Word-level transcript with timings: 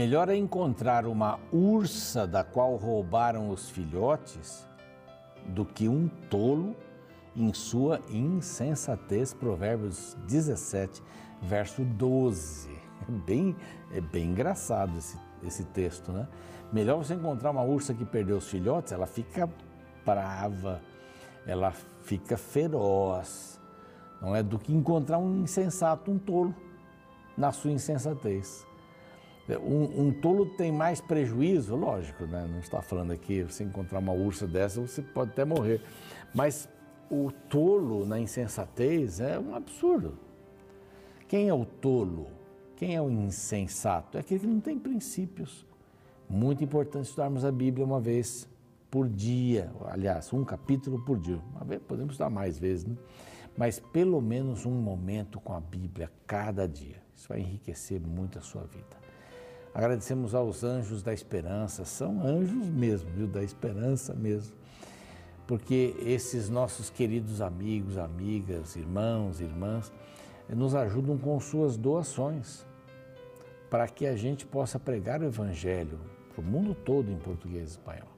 Melhor 0.00 0.30
é 0.30 0.34
encontrar 0.34 1.04
uma 1.04 1.38
ursa 1.52 2.26
da 2.26 2.42
qual 2.42 2.74
roubaram 2.76 3.50
os 3.50 3.68
filhotes 3.68 4.66
do 5.48 5.62
que 5.62 5.90
um 5.90 6.08
tolo 6.30 6.74
em 7.36 7.52
sua 7.52 8.00
insensatez. 8.08 9.34
Provérbios 9.34 10.16
17, 10.26 11.02
verso 11.42 11.84
12. 11.84 12.70
É 13.06 13.12
bem, 13.12 13.54
é 13.92 14.00
bem 14.00 14.30
engraçado 14.30 14.96
esse, 14.96 15.18
esse 15.42 15.64
texto, 15.64 16.10
né? 16.10 16.26
Melhor 16.72 16.96
você 16.96 17.12
encontrar 17.12 17.50
uma 17.50 17.62
ursa 17.62 17.92
que 17.92 18.06
perdeu 18.06 18.38
os 18.38 18.48
filhotes, 18.48 18.94
ela 18.94 19.06
fica 19.06 19.50
brava, 20.02 20.80
ela 21.46 21.72
fica 22.04 22.38
feroz, 22.38 23.60
não 24.18 24.34
é? 24.34 24.42
Do 24.42 24.58
que 24.58 24.72
encontrar 24.72 25.18
um 25.18 25.42
insensato, 25.42 26.10
um 26.10 26.18
tolo, 26.18 26.54
na 27.36 27.52
sua 27.52 27.70
insensatez. 27.70 28.69
Um, 29.58 30.06
um, 30.06 30.12
tolo 30.12 30.46
tem 30.46 30.70
mais 30.70 31.00
prejuízo, 31.00 31.74
lógico, 31.74 32.24
né? 32.24 32.46
não 32.50 32.60
está 32.60 32.82
falando 32.82 33.12
aqui, 33.12 33.42
você 33.42 33.64
encontrar 33.64 33.98
uma 33.98 34.12
ursa 34.12 34.46
dessa, 34.46 34.80
você 34.80 35.02
pode 35.02 35.30
até 35.30 35.44
morrer. 35.44 35.80
Mas 36.34 36.68
o 37.10 37.32
tolo 37.48 38.06
na 38.06 38.20
insensatez 38.20 39.20
é 39.20 39.38
um 39.38 39.54
absurdo. 39.54 40.18
Quem 41.26 41.48
é 41.48 41.54
o 41.54 41.64
tolo? 41.64 42.26
Quem 42.76 42.96
é 42.96 43.02
o 43.02 43.10
insensato? 43.10 44.16
É 44.16 44.20
aquele 44.20 44.40
que 44.40 44.46
não 44.46 44.60
tem 44.60 44.78
princípios. 44.78 45.66
Muito 46.28 46.62
importante 46.62 47.06
estudarmos 47.06 47.44
a 47.44 47.50
Bíblia 47.52 47.84
uma 47.84 48.00
vez 48.00 48.48
por 48.90 49.08
dia, 49.08 49.70
aliás, 49.86 50.32
um 50.32 50.44
capítulo 50.44 51.04
por 51.04 51.18
dia. 51.18 51.40
Uma 51.54 51.64
vez, 51.64 51.80
podemos 51.82 52.12
estudar 52.12 52.30
mais 52.30 52.58
vezes, 52.58 52.84
né? 52.84 52.96
mas 53.56 53.78
pelo 53.78 54.20
menos 54.20 54.64
um 54.66 54.72
momento 54.72 55.40
com 55.40 55.52
a 55.52 55.60
Bíblia 55.60 56.10
cada 56.26 56.66
dia. 56.66 57.02
Isso 57.14 57.28
vai 57.28 57.40
enriquecer 57.40 58.00
muito 58.00 58.38
a 58.38 58.42
sua 58.42 58.62
vida. 58.62 58.99
Agradecemos 59.72 60.34
aos 60.34 60.64
anjos 60.64 61.02
da 61.02 61.12
esperança, 61.12 61.84
são 61.84 62.24
anjos 62.26 62.66
mesmo, 62.66 63.10
viu? 63.10 63.26
Da 63.26 63.42
esperança 63.42 64.14
mesmo. 64.14 64.56
Porque 65.46 65.96
esses 66.00 66.48
nossos 66.48 66.90
queridos 66.90 67.40
amigos, 67.40 67.96
amigas, 67.96 68.76
irmãos, 68.76 69.40
irmãs, 69.40 69.92
nos 70.48 70.74
ajudam 70.74 71.16
com 71.16 71.38
suas 71.38 71.76
doações 71.76 72.66
para 73.68 73.86
que 73.86 74.06
a 74.06 74.16
gente 74.16 74.44
possa 74.44 74.78
pregar 74.78 75.20
o 75.20 75.24
Evangelho 75.24 76.00
para 76.34 76.40
o 76.40 76.44
mundo 76.44 76.74
todo 76.74 77.10
em 77.10 77.18
português 77.18 77.70
e 77.70 77.72
espanhol. 77.72 78.08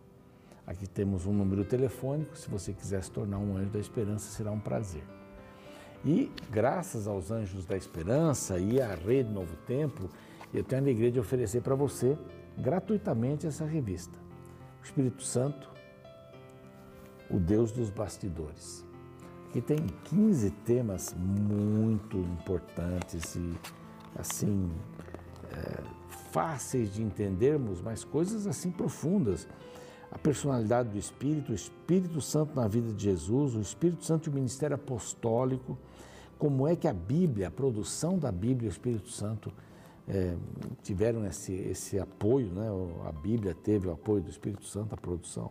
Aqui 0.67 0.87
temos 0.87 1.27
um 1.27 1.33
número 1.33 1.65
telefônico, 1.65 2.37
se 2.37 2.49
você 2.49 2.73
quiser 2.73 3.03
se 3.03 3.11
tornar 3.11 3.39
um 3.39 3.57
anjo 3.57 3.71
da 3.71 3.79
esperança, 3.79 4.31
será 4.31 4.51
um 4.51 4.61
prazer. 4.61 5.05
E 6.05 6.31
graças 6.51 7.07
aos 7.07 7.31
anjos 7.31 7.67
da 7.67 7.77
esperança 7.77 8.59
e 8.59 8.81
à 8.81 8.95
Rede 8.95 9.31
Novo 9.31 9.57
Tempo, 9.67 10.09
eu 10.53 10.63
tenho 10.63 10.83
a 10.83 10.85
alegria 10.85 11.11
de 11.11 11.19
oferecer 11.19 11.63
para 11.63 11.75
você 11.75 12.17
gratuitamente 12.59 13.47
essa 13.47 13.65
revista. 13.65 14.19
O 14.81 14.85
Espírito 14.85 15.23
Santo, 15.23 15.71
o 17.31 17.39
Deus 17.39 17.73
dos 17.73 17.91
bastidores. 17.91 18.85
Aqui 19.49 19.61
tem 19.61 19.79
15 20.05 20.51
temas 20.65 21.15
muito 21.15 22.17
importantes 22.17 23.37
e 23.37 23.55
assim 24.17 24.71
é, 25.53 25.83
fáceis 26.31 26.93
de 26.93 27.03
entendermos, 27.03 27.81
mas 27.81 28.05
coisas 28.05 28.47
assim 28.47 28.71
profundas. 28.71 29.47
A 30.11 30.19
personalidade 30.19 30.91
do 30.91 30.99
Espírito, 30.99 31.53
o 31.53 31.55
Espírito 31.55 32.21
Santo 32.21 32.55
na 32.55 32.69
vida 32.69 32.93
de 32.93 33.05
Jesus, 33.05 33.55
o 33.55 33.61
Espírito 33.61 34.05
Santo 34.05 34.29
e 34.29 34.31
o 34.31 34.35
ministério 34.35 34.75
apostólico, 34.75 35.79
como 36.39 36.67
é 36.67 36.77
que 36.77 36.89
a 36.89 36.93
Bíblia, 36.93 37.49
a 37.49 37.51
produção 37.51 38.19
da 38.19 38.31
Bíblia, 38.31 38.69
o 38.69 38.73
Espírito 38.73 39.09
Santo 39.09 39.53
é, 40.09 40.35
tiveram 40.83 41.25
esse, 41.27 41.53
esse 41.53 41.99
apoio, 41.99 42.53
né? 42.53 42.69
a 43.07 43.13
Bíblia 43.13 43.55
teve 43.55 43.89
o 43.89 43.93
apoio 43.93 44.23
do 44.23 44.31
Espírito 44.31 44.65
Santo, 44.65 44.95
a 44.95 44.99
produção, 44.99 45.51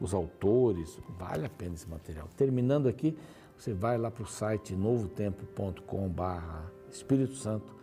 os 0.00 0.14
autores, 0.14 0.98
vale 1.18 1.46
a 1.46 1.48
pena 1.48 1.74
esse 1.74 1.88
material. 1.88 2.28
Terminando 2.36 2.88
aqui, 2.88 3.16
você 3.56 3.72
vai 3.72 3.98
lá 3.98 4.10
para 4.10 4.22
o 4.22 4.26
site 4.26 4.74
novotempo.com.br 4.74 6.68
Espírito 6.90 7.34
Santo 7.34 7.74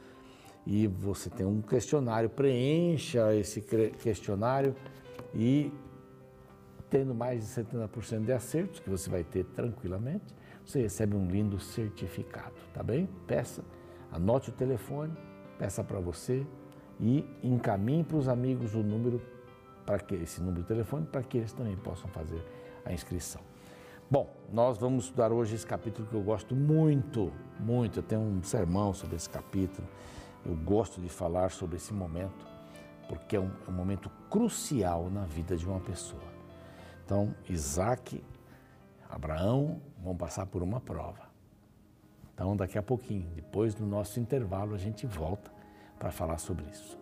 e 0.66 0.88
você 0.88 1.30
tem 1.30 1.46
um 1.46 1.62
questionário, 1.62 2.30
preencha 2.30 3.36
esse 3.36 3.62
questionário 3.62 4.76
e 5.34 5.72
tendo 6.90 7.14
mais 7.14 7.42
de 7.42 7.62
70% 7.62 8.26
de 8.26 8.32
acertos, 8.32 8.80
que 8.80 8.90
você 8.90 9.10
vai 9.10 9.24
ter 9.24 9.44
tranquilamente, 9.46 10.34
você 10.66 10.82
recebe 10.82 11.16
um 11.16 11.28
lindo 11.28 11.60
certificado, 11.60 12.56
tá 12.74 12.82
bem? 12.82 13.08
Peça, 13.28 13.64
anote 14.12 14.50
o 14.50 14.54
telefone, 14.54 15.14
peça 15.58 15.84
para 15.84 16.00
você 16.00 16.46
e 17.00 17.26
encaminhe 17.44 18.04
para 18.04 18.18
os 18.18 18.28
amigos 18.28 18.74
o 18.76 18.84
número 18.84 19.22
para 19.86 20.00
que 20.00 20.16
esse 20.16 20.42
número 20.42 20.62
de 20.62 20.68
telefone 20.68 21.06
para 21.06 21.22
que 21.24 21.38
eles 21.38 21.54
também 21.54 21.76
possam 21.76 22.10
fazer 22.10 22.44
a 22.84 22.94
inscrição. 22.94 23.42
Bom, 24.10 24.30
nós 24.52 24.78
vamos 24.78 25.06
estudar 25.06 25.32
hoje 25.32 25.56
esse 25.56 25.66
capítulo 25.66 26.08
que 26.08 26.14
eu 26.14 26.22
gosto 26.22 26.56
muito, 26.56 27.32
muito. 27.60 28.00
Eu 28.00 28.04
tenho 28.04 28.22
um 28.22 28.44
sermão 28.44 28.94
sobre 28.94 29.16
esse 29.16 29.30
capítulo. 29.30 29.88
Eu 30.46 30.56
gosto 30.56 31.02
de 31.02 31.10
falar 31.10 31.50
sobre 31.50 31.78
esse 31.78 31.94
momento 31.94 32.56
porque 33.08 33.36
é 33.36 33.40
um, 33.40 33.52
é 33.68 33.70
um 33.70 33.74
momento 33.74 34.10
crucial 34.30 35.10
na 35.10 35.26
vida 35.26 35.56
de 35.56 35.66
uma 35.66 35.80
pessoa. 35.80 36.24
Então, 37.04 37.36
Isaac, 37.48 38.24
Abraão 39.10 39.82
vão 40.04 40.16
passar 40.16 40.46
por 40.46 40.64
uma 40.64 40.80
prova. 40.80 41.25
Então, 42.36 42.54
daqui 42.54 42.78
a 42.78 42.84
pouquinho, 42.84 43.30
depois 43.34 43.74
do 43.74 43.86
nosso 43.86 44.20
intervalo, 44.20 44.76
a 44.76 44.78
gente 44.78 45.08
volta 45.08 45.50
para 45.98 46.12
falar 46.12 46.38
sobre 46.38 46.66
isso. 46.70 47.00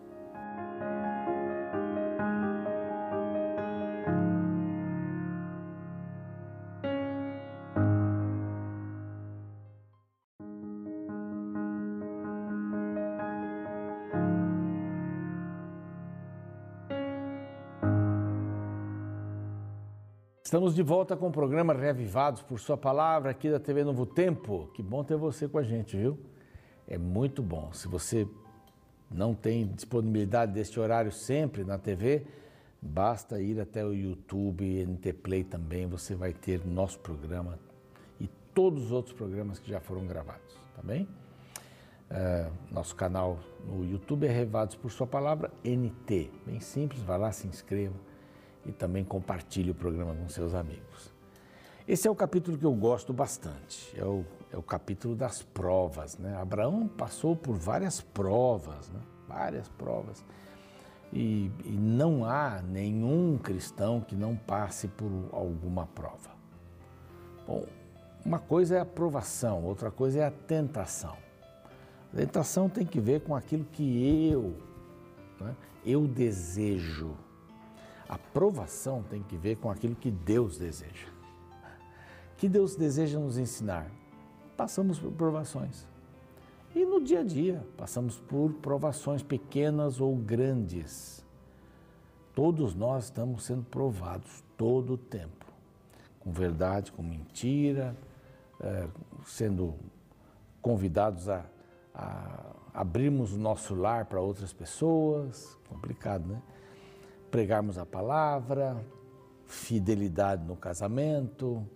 Estamos 20.54 20.72
de 20.72 20.84
volta 20.84 21.16
com 21.16 21.26
o 21.26 21.32
programa 21.32 21.74
Reavivados 21.74 22.40
por 22.40 22.60
Sua 22.60 22.76
Palavra 22.76 23.28
aqui 23.28 23.50
da 23.50 23.58
TV 23.58 23.82
Novo 23.82 24.06
Tempo. 24.06 24.70
Que 24.72 24.84
bom 24.84 25.02
ter 25.02 25.16
você 25.16 25.48
com 25.48 25.58
a 25.58 25.64
gente, 25.64 25.96
viu? 25.96 26.16
É 26.86 26.96
muito 26.96 27.42
bom. 27.42 27.72
Se 27.72 27.88
você 27.88 28.24
não 29.10 29.34
tem 29.34 29.66
disponibilidade 29.66 30.52
deste 30.52 30.78
horário 30.78 31.10
sempre 31.10 31.64
na 31.64 31.76
TV, 31.76 32.24
basta 32.80 33.40
ir 33.40 33.58
até 33.58 33.84
o 33.84 33.92
YouTube, 33.92 34.86
NT 34.86 35.12
Play 35.14 35.42
também, 35.42 35.88
você 35.88 36.14
vai 36.14 36.32
ter 36.32 36.64
nosso 36.64 37.00
programa 37.00 37.58
e 38.20 38.28
todos 38.54 38.84
os 38.84 38.92
outros 38.92 39.12
programas 39.12 39.58
que 39.58 39.68
já 39.68 39.80
foram 39.80 40.06
gravados, 40.06 40.54
tá 40.76 40.82
bem? 40.84 41.08
Uh, 42.08 42.52
nosso 42.70 42.94
canal 42.94 43.40
no 43.66 43.84
YouTube 43.84 44.24
é 44.24 44.30
Revados 44.30 44.76
por 44.76 44.92
Sua 44.92 45.04
Palavra 45.04 45.50
NT. 45.64 46.30
Bem 46.46 46.60
simples, 46.60 47.02
vá 47.02 47.16
lá, 47.16 47.32
se 47.32 47.44
inscreva 47.48 48.13
e 48.66 48.72
também 48.72 49.04
compartilhe 49.04 49.70
o 49.70 49.74
programa 49.74 50.14
com 50.14 50.28
seus 50.28 50.54
amigos. 50.54 51.12
Esse 51.86 52.08
é 52.08 52.10
o 52.10 52.14
capítulo 52.14 52.56
que 52.56 52.64
eu 52.64 52.72
gosto 52.72 53.12
bastante, 53.12 53.94
é 53.98 54.04
o, 54.04 54.24
é 54.50 54.56
o 54.56 54.62
capítulo 54.62 55.14
das 55.14 55.42
provas. 55.42 56.16
Né? 56.16 56.34
Abraão 56.36 56.88
passou 56.88 57.36
por 57.36 57.56
várias 57.56 58.00
provas, 58.00 58.88
né? 58.90 59.00
várias 59.28 59.68
provas. 59.68 60.24
E, 61.12 61.50
e 61.64 61.70
não 61.70 62.24
há 62.24 62.62
nenhum 62.62 63.38
cristão 63.38 64.00
que 64.00 64.16
não 64.16 64.34
passe 64.34 64.88
por 64.88 65.10
alguma 65.30 65.86
prova. 65.86 66.30
Bom, 67.46 67.66
uma 68.24 68.38
coisa 68.38 68.76
é 68.76 68.80
a 68.80 68.86
provação, 68.86 69.62
outra 69.64 69.90
coisa 69.90 70.20
é 70.20 70.24
a 70.24 70.30
tentação. 70.30 71.16
A 72.12 72.16
tentação 72.16 72.68
tem 72.70 72.86
que 72.86 72.98
ver 72.98 73.20
com 73.20 73.36
aquilo 73.36 73.64
que 73.64 74.30
eu, 74.30 74.54
né, 75.38 75.54
eu 75.84 76.06
desejo. 76.06 77.14
A 78.08 78.18
provação 78.18 79.02
tem 79.02 79.22
que 79.22 79.36
ver 79.36 79.56
com 79.56 79.70
aquilo 79.70 79.94
que 79.94 80.10
Deus 80.10 80.58
deseja. 80.58 81.08
Que 82.36 82.48
Deus 82.48 82.76
deseja 82.76 83.18
nos 83.18 83.38
ensinar? 83.38 83.90
Passamos 84.56 84.98
por 84.98 85.12
provações. 85.12 85.86
E 86.74 86.84
no 86.84 87.00
dia 87.00 87.20
a 87.20 87.24
dia, 87.24 87.64
passamos 87.76 88.18
por 88.18 88.52
provações 88.54 89.22
pequenas 89.22 90.00
ou 90.00 90.14
grandes. 90.16 91.24
Todos 92.34 92.74
nós 92.74 93.04
estamos 93.04 93.44
sendo 93.44 93.62
provados 93.64 94.42
todo 94.56 94.94
o 94.94 94.98
tempo, 94.98 95.46
com 96.18 96.32
verdade, 96.32 96.90
com 96.90 97.02
mentira, 97.02 97.96
é, 98.60 98.88
sendo 99.24 99.74
convidados 100.60 101.28
a, 101.28 101.44
a 101.94 102.54
abrirmos 102.74 103.32
o 103.32 103.38
nosso 103.38 103.74
lar 103.74 104.06
para 104.06 104.20
outras 104.20 104.52
pessoas. 104.52 105.56
Complicado, 105.68 106.26
né? 106.26 106.42
Pregarmos 107.34 107.78
a 107.78 107.84
palavra, 107.84 108.80
fidelidade 109.44 110.44
no 110.44 110.54
casamento, 110.54 111.66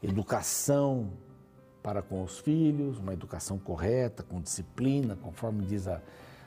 educação 0.00 1.10
para 1.82 2.00
com 2.00 2.22
os 2.22 2.38
filhos, 2.38 3.00
uma 3.00 3.12
educação 3.12 3.58
correta, 3.58 4.22
com 4.22 4.40
disciplina, 4.40 5.16
conforme 5.16 5.64
diz 5.66 5.88
a, 5.88 6.00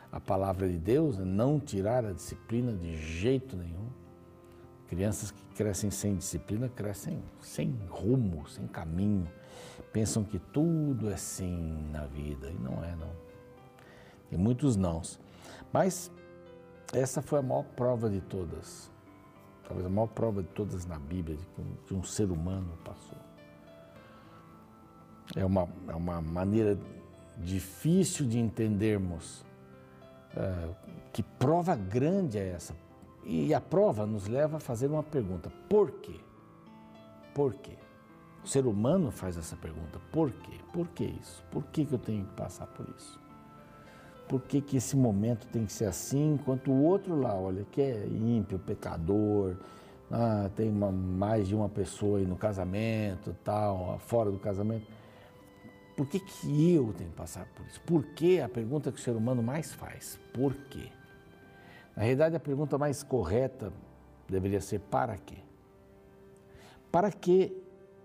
a 0.10 0.18
palavra 0.18 0.70
de 0.70 0.78
Deus, 0.78 1.18
né? 1.18 1.26
não 1.26 1.60
tirar 1.60 2.06
a 2.06 2.14
disciplina 2.14 2.72
de 2.72 2.96
jeito 2.96 3.58
nenhum. 3.58 3.90
Crianças 4.88 5.30
que 5.30 5.44
crescem 5.58 5.92
sem 5.92 6.16
disciplina 6.16 6.70
crescem 6.70 7.22
sem 7.42 7.78
rumo, 7.90 8.48
sem 8.48 8.66
caminho. 8.66 9.28
Pensam 9.92 10.24
que 10.24 10.40
tudo 10.40 11.10
é 11.10 11.18
sim 11.18 11.90
na 11.92 12.06
vida 12.06 12.50
e 12.50 12.58
não 12.64 12.82
é 12.82 12.96
não. 12.96 13.12
Tem 14.30 14.40
muitos 14.40 14.78
nãos. 14.78 15.20
Mas 15.74 16.10
essa 16.94 17.22
foi 17.22 17.40
a 17.40 17.42
maior 17.42 17.64
prova 17.76 18.10
de 18.10 18.22
todas. 18.22 18.92
Talvez 19.68 19.86
a 19.86 19.90
maior 19.90 20.08
prova 20.08 20.44
de 20.44 20.50
todas 20.50 20.86
na 20.86 21.00
Bíblia, 21.00 21.38
de 21.38 21.46
que 21.88 21.94
um, 21.94 22.04
ser 22.04 22.30
humano 22.30 22.78
passou. 22.84 23.18
É 25.36 25.44
uma, 25.44 25.68
é 25.88 25.96
uma 25.96 26.22
maneira 26.22 26.78
difícil 27.38 28.28
de 28.28 28.38
entendermos 28.38 29.44
é, 30.36 30.70
que 31.12 31.24
prova 31.24 31.76
grande 31.76 32.38
é 32.38 32.50
essa. 32.50 32.76
E 33.26 33.54
a 33.54 33.62
prova 33.62 34.06
nos 34.06 34.28
leva 34.28 34.58
a 34.58 34.60
fazer 34.60 34.88
uma 34.88 35.04
pergunta: 35.04 35.50
por 35.70 35.92
quê? 35.92 36.20
Por 37.34 37.54
quê? 37.56 37.78
O 38.44 38.48
ser 38.48 38.66
humano 38.66 39.10
faz 39.12 39.38
essa 39.38 39.56
pergunta: 39.56 40.00
por 40.12 40.32
quê? 40.32 40.60
Por 40.74 40.88
que 40.90 41.06
isso? 41.06 41.44
Por 41.50 41.64
que, 41.66 41.86
que 41.86 41.94
eu 41.94 42.00
tenho 42.00 42.26
que 42.26 42.34
passar 42.34 42.68
por 42.68 42.88
isso? 42.98 43.23
Por 44.28 44.42
que, 44.42 44.62
que 44.62 44.78
esse 44.78 44.96
momento 44.96 45.46
tem 45.48 45.66
que 45.66 45.74
ser 45.74 45.86
assim, 45.86 46.34
enquanto 46.34 46.72
o 46.72 46.84
outro 46.84 47.16
lá, 47.16 47.36
olha, 47.36 47.66
que 47.72 47.82
é 47.82 48.06
ímpio, 48.08 48.58
pecador, 48.58 49.56
ah, 50.10 50.50
tem 50.56 50.70
uma, 50.70 50.92
mais 50.92 51.48
de 51.48 51.56
uma 51.56 51.68
pessoa 51.68 52.20
aí 52.20 52.26
no 52.26 52.36
casamento, 52.36 53.36
tal, 53.44 53.98
fora 54.00 54.32
do 54.32 54.40
casamento. 54.40 54.86
Por 55.96 56.08
que, 56.08 56.20
que 56.20 56.74
eu 56.74 56.94
tenho 56.94 57.10
que 57.10 57.16
passar 57.16 57.46
por 57.56 57.66
isso? 57.66 57.82
Por 57.82 58.04
que 58.14 58.40
a 58.40 58.50
pergunta 58.50 58.92
que 58.92 59.00
o 59.00 59.02
ser 59.02 59.16
humano 59.16 59.44
mais 59.44 59.74
faz? 59.74 60.20
Por 60.34 60.54
quê? 60.54 60.90
Na 61.96 62.04
realidade, 62.04 62.36
a 62.36 62.40
pergunta 62.40 62.78
mais 62.78 63.04
correta 63.04 63.72
deveria 64.28 64.62
ser 64.62 64.80
para 64.80 65.18
quê? 65.18 65.38
Para 66.92 67.12
que 67.12 67.56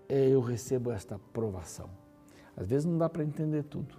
eh, 0.07 0.29
eu 0.29 0.41
recebo 0.41 0.91
esta 0.91 1.19
provação? 1.33 1.89
Às 2.55 2.67
vezes 2.67 2.85
não 2.85 2.97
dá 2.97 3.09
para 3.09 3.23
entender 3.23 3.63
tudo. 3.63 3.98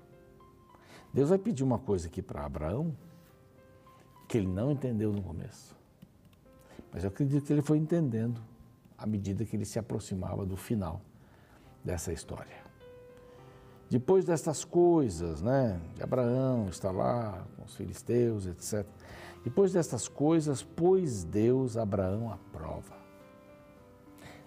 Deus 1.13 1.29
vai 1.29 1.39
pedir 1.39 1.65
uma 1.65 1.79
coisa 1.79 2.07
aqui 2.07 2.23
para 2.23 2.45
Abraão 2.45 2.95
que 4.29 4.39
ele 4.39 4.47
não 4.47 4.71
entendeu 4.71 5.13
no 5.13 5.23
começo. 5.23 5.77
Mas 6.93 7.05
eu 7.05 7.09
acredito 7.09 7.45
que 7.45 7.53
ele 7.53 7.63
foi 7.63 7.79
entendendo 7.79 8.41
à 8.97 9.07
medida 9.07 9.45
que 9.45 9.57
ele 9.57 9.65
se 9.65 9.79
aproximava 9.79 10.47
do 10.47 10.57
final 10.57 11.01
dessa 11.85 12.13
história. 12.13 12.61
Depois 13.89 14.25
destas 14.25 14.65
coisas, 14.65 15.43
né, 15.43 15.81
de 15.97 16.03
Abraão 16.03 16.69
está 16.69 16.93
lá 16.93 17.45
com 17.57 17.65
os 17.65 17.75
filisteus, 17.75 18.47
etc. 18.47 18.87
Depois 19.43 19.73
destas 19.73 20.07
coisas, 20.07 20.63
pôs 20.63 21.25
Deus 21.25 21.77
Abraão 21.77 22.31
à 22.31 22.37
prova. 22.53 22.95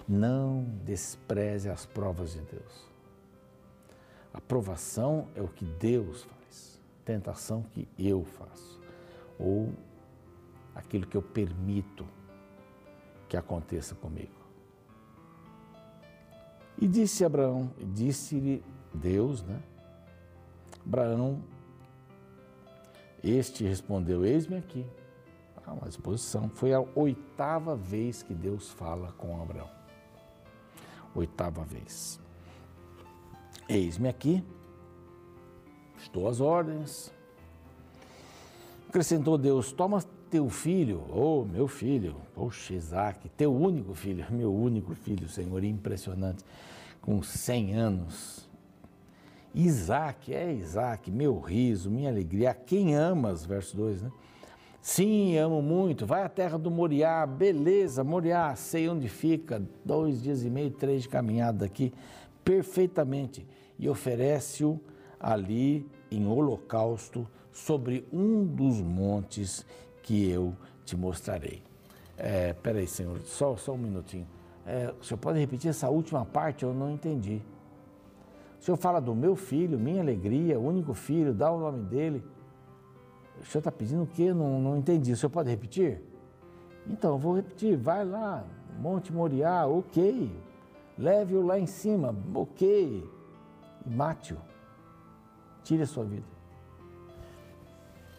Não 0.07 0.63
despreze 0.85 1.69
as 1.69 1.85
provas 1.85 2.33
de 2.33 2.41
Deus. 2.41 2.89
A 4.33 4.39
provação 4.39 5.27
é 5.35 5.41
o 5.41 5.47
que 5.47 5.65
Deus 5.65 6.23
faz, 6.23 6.42
tentação 7.05 7.63
que 7.63 7.87
eu 7.97 8.23
faço, 8.23 8.79
ou 9.39 9.69
aquilo 10.75 11.05
que 11.05 11.17
eu 11.17 11.21
permito 11.21 12.05
que 13.27 13.37
aconteça 13.37 13.95
comigo. 13.95 14.43
E 16.79 16.87
disse 16.87 17.23
Abraão, 17.23 17.71
disse-lhe 17.93 18.63
Deus, 18.93 19.43
né? 19.43 19.61
Abraão, 20.85 21.41
este 23.23 23.63
respondeu: 23.63 24.25
Eis-me 24.25 24.57
aqui. 24.57 24.85
Ah, 25.65 25.71
uma 25.73 25.87
disposição. 25.87 26.49
Foi 26.49 26.73
a 26.73 26.81
oitava 26.93 27.75
vez 27.75 28.21
que 28.21 28.33
Deus 28.33 28.69
fala 28.69 29.13
com 29.13 29.41
Abraão. 29.41 29.69
Oitava 31.15 31.63
vez. 31.63 32.19
Eis-me 33.69 34.09
aqui, 34.09 34.43
estou 36.03 36.27
às 36.27 36.39
ordens. 36.39 37.11
Acrescentou 38.87 39.37
Deus: 39.37 39.71
Toma 39.71 40.03
teu 40.29 40.49
filho, 40.49 41.03
oh 41.11 41.45
meu 41.45 41.67
filho, 41.67 42.15
poxa, 42.33 42.73
Isaac, 42.73 43.29
teu 43.29 43.53
único 43.53 43.93
filho, 43.93 44.25
meu 44.31 44.53
único 44.53 44.95
filho, 44.95 45.29
Senhor, 45.29 45.63
impressionante, 45.63 46.43
com 47.01 47.21
100 47.21 47.75
anos, 47.75 48.49
Isaac, 49.53 50.33
é 50.33 50.51
Isaac, 50.51 51.11
meu 51.11 51.39
riso, 51.39 51.89
minha 51.91 52.09
alegria, 52.09 52.51
a 52.51 52.53
quem 52.55 52.95
amas, 52.95 53.45
verso 53.45 53.77
2, 53.77 54.01
né? 54.01 54.11
Sim, 54.81 55.37
amo 55.37 55.61
muito. 55.61 56.05
Vai 56.05 56.23
à 56.23 56.29
terra 56.29 56.57
do 56.57 56.69
Moriá, 56.69 57.25
beleza, 57.25 58.03
Moriá, 58.03 58.53
sei 58.55 58.89
onde 58.89 59.07
fica, 59.07 59.61
dois 59.85 60.21
dias 60.21 60.43
e 60.43 60.49
meio, 60.49 60.71
três 60.71 61.03
de 61.03 61.09
caminhada 61.09 61.59
daqui, 61.59 61.93
perfeitamente. 62.43 63.47
E 63.79 63.87
oferece-o 63.87 64.79
ali 65.23 65.89
em 66.11 66.27
holocausto 66.27 67.25
sobre 67.51 68.05
um 68.11 68.45
dos 68.45 68.81
montes 68.81 69.65
que 70.03 70.29
eu 70.29 70.53
te 70.85 70.97
mostrarei. 70.97 71.63
É, 72.17 72.53
peraí, 72.53 72.85
Senhor, 72.85 73.19
só, 73.21 73.55
só 73.55 73.71
um 73.71 73.77
minutinho. 73.77 74.27
É, 74.65 74.93
o 74.99 75.03
senhor 75.03 75.17
pode 75.17 75.39
repetir 75.39 75.69
essa 75.69 75.89
última 75.89 76.25
parte? 76.25 76.63
Eu 76.63 76.73
não 76.73 76.91
entendi. 76.91 77.41
O 78.59 78.63
Senhor 78.63 78.77
fala 78.77 79.01
do 79.01 79.13
meu 79.13 79.35
filho, 79.35 79.77
minha 79.77 80.01
alegria, 80.01 80.57
único 80.57 80.93
filho, 80.93 81.33
dá 81.33 81.51
o 81.51 81.59
nome 81.59 81.83
dele. 81.83 82.23
O 83.41 83.45
Senhor 83.45 83.59
está 83.59 83.71
pedindo 83.71 84.03
o 84.03 84.07
quê? 84.07 84.33
Não, 84.33 84.61
não 84.61 84.77
entendi. 84.77 85.11
O 85.11 85.17
Senhor 85.17 85.29
pode 85.29 85.49
repetir? 85.49 86.01
Então, 86.87 87.11
eu 87.11 87.17
vou 87.17 87.35
repetir. 87.35 87.75
Vai 87.75 88.05
lá, 88.05 88.45
Monte 88.79 89.11
Moriá, 89.11 89.67
ok. 89.67 90.31
Leve-o 90.97 91.45
lá 91.45 91.59
em 91.59 91.65
cima, 91.65 92.15
ok. 92.33 93.03
E 93.85 93.89
mate-o. 93.89 94.52
Tire 95.63 95.83
a 95.83 95.87
sua 95.87 96.03
vida. 96.03 96.27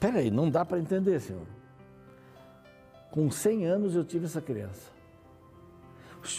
Peraí, 0.00 0.30
não 0.30 0.50
dá 0.50 0.64
para 0.64 0.78
entender, 0.78 1.20
Senhor. 1.20 1.46
Com 3.10 3.30
100 3.30 3.66
anos 3.66 3.94
eu 3.94 4.04
tive 4.04 4.26
essa 4.26 4.40
criança. 4.40 4.92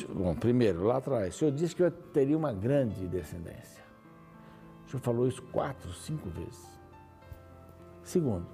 Bom, 0.09 0.35
primeiro, 0.35 0.83
lá 0.83 0.97
atrás, 0.97 1.35
o 1.35 1.38
Senhor 1.38 1.51
disse 1.51 1.75
que 1.75 1.83
eu 1.83 1.91
teria 1.91 2.38
uma 2.38 2.51
grande 2.51 3.07
descendência. 3.07 3.83
O 4.85 4.89
senhor 4.89 5.01
falou 5.01 5.27
isso 5.27 5.41
quatro, 5.43 5.91
cinco 5.93 6.29
vezes. 6.29 6.69
Segundo, 8.03 8.45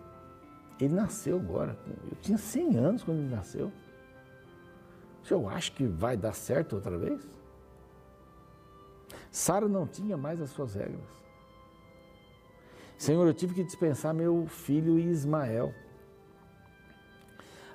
ele 0.79 0.93
nasceu 0.93 1.37
agora. 1.37 1.77
Eu 2.09 2.17
tinha 2.21 2.37
100 2.37 2.77
anos 2.77 3.03
quando 3.03 3.19
ele 3.19 3.35
nasceu. 3.35 3.71
O 5.21 5.25
senhor 5.25 5.51
acha 5.51 5.71
que 5.71 5.85
vai 5.85 6.15
dar 6.15 6.33
certo 6.33 6.77
outra 6.77 6.97
vez? 6.97 7.21
Sara 9.29 9.67
não 9.67 9.85
tinha 9.85 10.17
mais 10.17 10.41
as 10.41 10.49
suas 10.49 10.73
regras. 10.73 11.20
Senhor, 13.01 13.25
eu 13.25 13.33
tive 13.33 13.55
que 13.55 13.63
dispensar 13.63 14.13
meu 14.13 14.45
filho 14.45 14.99
Ismael. 14.99 15.73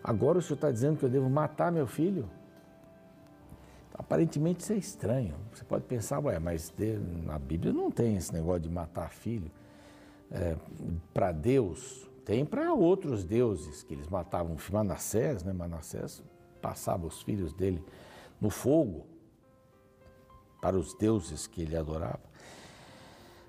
Agora 0.01 0.39
o 0.39 0.41
senhor 0.41 0.55
está 0.55 0.71
dizendo 0.71 1.01
que 1.01 1.05
eu 1.05 1.09
devo 1.09 1.29
matar 1.29 1.73
meu 1.73 1.89
filho? 1.89 2.31
Aparentemente 3.93 4.61
isso 4.61 4.73
é 4.73 4.77
estranho. 4.77 5.35
Você 5.53 5.65
pode 5.65 5.83
pensar, 5.83 6.21
ué, 6.21 6.39
mas 6.39 6.73
na 7.25 7.41
Bíblia 7.41 7.73
não 7.73 7.91
tem 7.91 8.17
esse 8.17 8.33
negócio 8.33 8.61
de 8.61 8.71
matar 8.71 9.11
filho. 9.11 9.51
É, 10.31 10.57
para 11.13 11.33
Deus, 11.33 12.09
tem 12.25 12.47
para 12.47 12.73
outros 12.73 13.25
deuses 13.25 13.83
que 13.83 13.95
eles 13.95 14.07
matavam. 14.07 14.57
Manassés, 14.71 15.43
né? 15.43 15.53
Manassés 15.53 16.23
passava 16.63 17.05
os 17.05 17.21
filhos 17.23 17.53
dele 17.53 17.85
no 18.41 18.49
fogo 18.49 19.09
para 20.63 20.79
os 20.79 20.95
deuses 20.95 21.49
que 21.49 21.63
ele 21.63 21.77
adorava. 21.77 22.26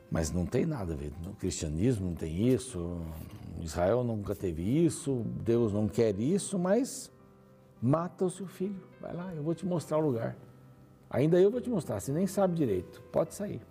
Mas 0.09 0.31
não 0.31 0.45
tem 0.45 0.65
nada 0.65 0.93
a 0.93 0.95
ver. 0.95 1.11
No 1.23 1.33
cristianismo 1.33 2.07
não 2.07 2.15
tem 2.15 2.47
isso, 2.47 3.01
Israel 3.61 4.03
nunca 4.03 4.35
teve 4.35 4.63
isso, 4.63 5.23
Deus 5.43 5.73
não 5.73 5.87
quer 5.87 6.17
isso, 6.19 6.57
mas 6.57 7.11
mata 7.81 8.25
o 8.25 8.29
seu 8.29 8.47
filho. 8.47 8.81
Vai 9.01 9.13
lá, 9.13 9.33
eu 9.33 9.43
vou 9.43 9.53
te 9.53 9.65
mostrar 9.65 9.97
o 9.97 10.01
lugar. 10.01 10.35
Ainda 11.09 11.39
eu 11.39 11.49
vou 11.49 11.61
te 11.61 11.69
mostrar, 11.69 11.99
você 11.99 12.11
nem 12.11 12.27
sabe 12.27 12.55
direito, 12.55 13.01
pode 13.11 13.33
sair. 13.33 13.61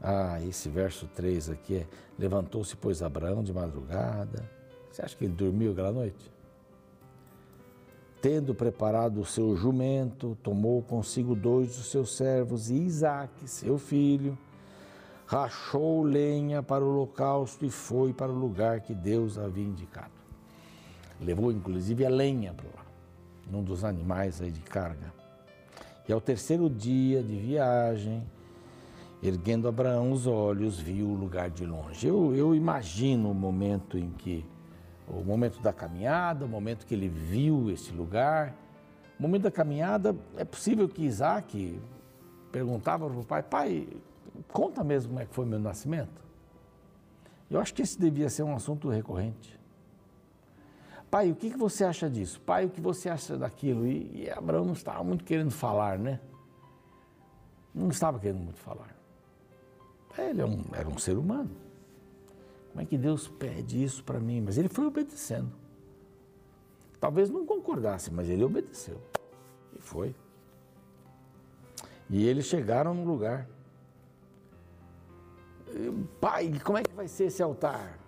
Ah, 0.00 0.40
esse 0.42 0.68
verso 0.68 1.08
3 1.08 1.50
aqui 1.50 1.76
é: 1.76 1.86
Levantou-se, 2.18 2.76
pois, 2.76 3.02
Abraão 3.02 3.42
de 3.42 3.52
madrugada. 3.52 4.48
Você 4.90 5.02
acha 5.02 5.16
que 5.16 5.24
ele 5.24 5.34
dormiu 5.34 5.72
aquela 5.72 5.92
noite? 5.92 6.30
Tendo 8.20 8.54
preparado 8.54 9.20
o 9.20 9.24
seu 9.24 9.56
jumento, 9.56 10.36
tomou 10.42 10.82
consigo 10.82 11.34
dois 11.34 11.76
dos 11.76 11.90
seus 11.90 12.16
servos 12.16 12.68
e 12.68 12.74
Isaque, 12.74 13.48
seu 13.48 13.78
filho, 13.78 14.36
rachou 15.28 16.02
lenha 16.02 16.62
para 16.62 16.84
o 16.84 16.88
holocausto 16.88 17.64
e 17.64 17.70
foi 17.70 18.12
para 18.12 18.32
o 18.32 18.34
lugar 18.34 18.80
que 18.80 18.94
Deus 18.94 19.38
havia 19.38 19.64
indicado. 19.64 20.10
Levou 21.20 21.52
inclusive 21.52 22.04
a 22.04 22.08
lenha 22.08 22.52
para 22.52 22.66
lá, 22.66 22.86
num 23.48 23.62
dos 23.62 23.84
animais 23.84 24.40
aí 24.40 24.50
de 24.50 24.60
carga. 24.60 25.12
E 26.08 26.12
ao 26.12 26.20
terceiro 26.20 26.70
dia 26.70 27.22
de 27.22 27.36
viagem, 27.36 28.26
Erguendo 29.20 29.66
Abraão 29.66 30.12
os 30.12 30.28
olhos, 30.28 30.78
viu 30.78 31.08
o 31.08 31.14
lugar 31.14 31.50
de 31.50 31.66
longe. 31.66 32.06
Eu, 32.06 32.36
eu 32.36 32.54
imagino 32.54 33.32
o 33.32 33.34
momento 33.34 33.98
em 33.98 34.10
que, 34.10 34.46
o 35.08 35.24
momento 35.24 35.60
da 35.60 35.72
caminhada, 35.72 36.44
o 36.44 36.48
momento 36.48 36.86
que 36.86 36.94
ele 36.94 37.08
viu 37.08 37.68
esse 37.68 37.90
lugar. 37.90 38.54
O 39.18 39.22
momento 39.22 39.42
da 39.42 39.50
caminhada, 39.50 40.14
é 40.36 40.44
possível 40.44 40.88
que 40.88 41.02
Isaac 41.02 41.80
perguntava 42.52 43.10
para 43.10 43.18
o 43.18 43.24
pai, 43.24 43.42
pai, 43.42 43.88
conta 44.48 44.84
mesmo 44.84 45.10
como 45.10 45.20
é 45.20 45.26
que 45.26 45.34
foi 45.34 45.44
meu 45.44 45.58
nascimento. 45.58 46.22
Eu 47.50 47.60
acho 47.60 47.72
que 47.72 47.82
esse 47.82 47.98
devia 47.98 48.28
ser 48.28 48.42
um 48.42 48.54
assunto 48.54 48.88
recorrente. 48.88 49.58
Pai, 51.10 51.30
o 51.30 51.34
que, 51.34 51.48
você 51.56 51.84
acha 51.84 52.08
disso? 52.08 52.40
Pai, 52.42 52.66
o 52.66 52.70
que 52.70 52.80
você 52.80 53.08
acha 53.08 53.36
daquilo? 53.36 53.86
E, 53.86 54.24
e 54.24 54.30
Abraão 54.30 54.64
não 54.64 54.74
estava 54.74 55.02
muito 55.02 55.24
querendo 55.24 55.50
falar, 55.50 55.98
né? 55.98 56.20
Não 57.74 57.88
estava 57.88 58.18
querendo 58.18 58.40
muito 58.40 58.58
falar. 58.58 58.94
Ele 60.18 60.42
é 60.42 60.44
um, 60.44 60.64
era 60.72 60.88
um 60.88 60.98
ser 60.98 61.16
humano. 61.16 61.50
Como 62.70 62.82
é 62.82 62.84
que 62.84 62.98
Deus 62.98 63.28
pede 63.28 63.82
isso 63.82 64.04
para 64.04 64.20
mim? 64.20 64.40
Mas 64.40 64.58
ele 64.58 64.68
foi 64.68 64.86
obedecendo. 64.86 65.52
Talvez 67.00 67.30
não 67.30 67.46
concordasse, 67.46 68.12
mas 68.12 68.28
ele 68.28 68.44
obedeceu. 68.44 69.00
E 69.74 69.80
foi. 69.80 70.14
E 72.10 72.26
eles 72.26 72.46
chegaram 72.46 72.92
no 72.92 73.04
lugar. 73.04 73.48
Pai, 76.20 76.52
como 76.64 76.78
é 76.78 76.82
que 76.82 76.94
vai 76.94 77.08
ser 77.08 77.24
esse 77.24 77.42
altar? 77.42 77.98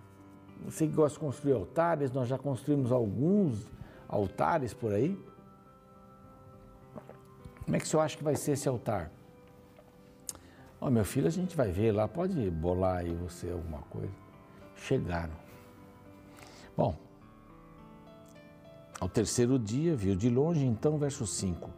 Você 0.65 0.87
que 0.87 0.93
gosta 0.93 1.19
de 1.19 1.25
construir 1.25 1.53
altares, 1.53 2.11
nós 2.11 2.29
já 2.29 2.39
construímos 2.39 2.93
alguns 2.93 3.67
altares 4.09 4.75
por 4.75 4.93
aí. 4.93 5.19
Como 7.65 7.77
é 7.77 7.79
que 7.79 7.87
o 7.87 7.89
senhor 7.89 8.03
acha 8.03 8.17
que 8.17 8.25
vai 8.25 8.37
ser 8.37 8.53
esse 8.53 8.69
altar? 8.69 9.11
Ó, 10.81 10.87
oh, 10.87 10.91
meu 10.91 11.05
filho, 11.05 11.27
a 11.27 11.31
gente 11.31 11.57
vai 11.57 11.71
ver 11.71 11.93
lá, 11.93 12.09
pode 12.09 12.51
bolar 12.51 12.99
aí 12.99 13.15
você 13.15 13.51
alguma 13.51 13.83
coisa. 13.83 14.13
Chegaram. 14.75 15.35
Bom, 16.77 16.97
ao 18.99 19.09
terceiro 19.09 19.59
dia, 19.59 19.95
viu 19.95 20.15
de 20.15 20.29
longe, 20.29 20.65
então, 20.65 20.99
verso 20.99 21.27
5: 21.27 21.71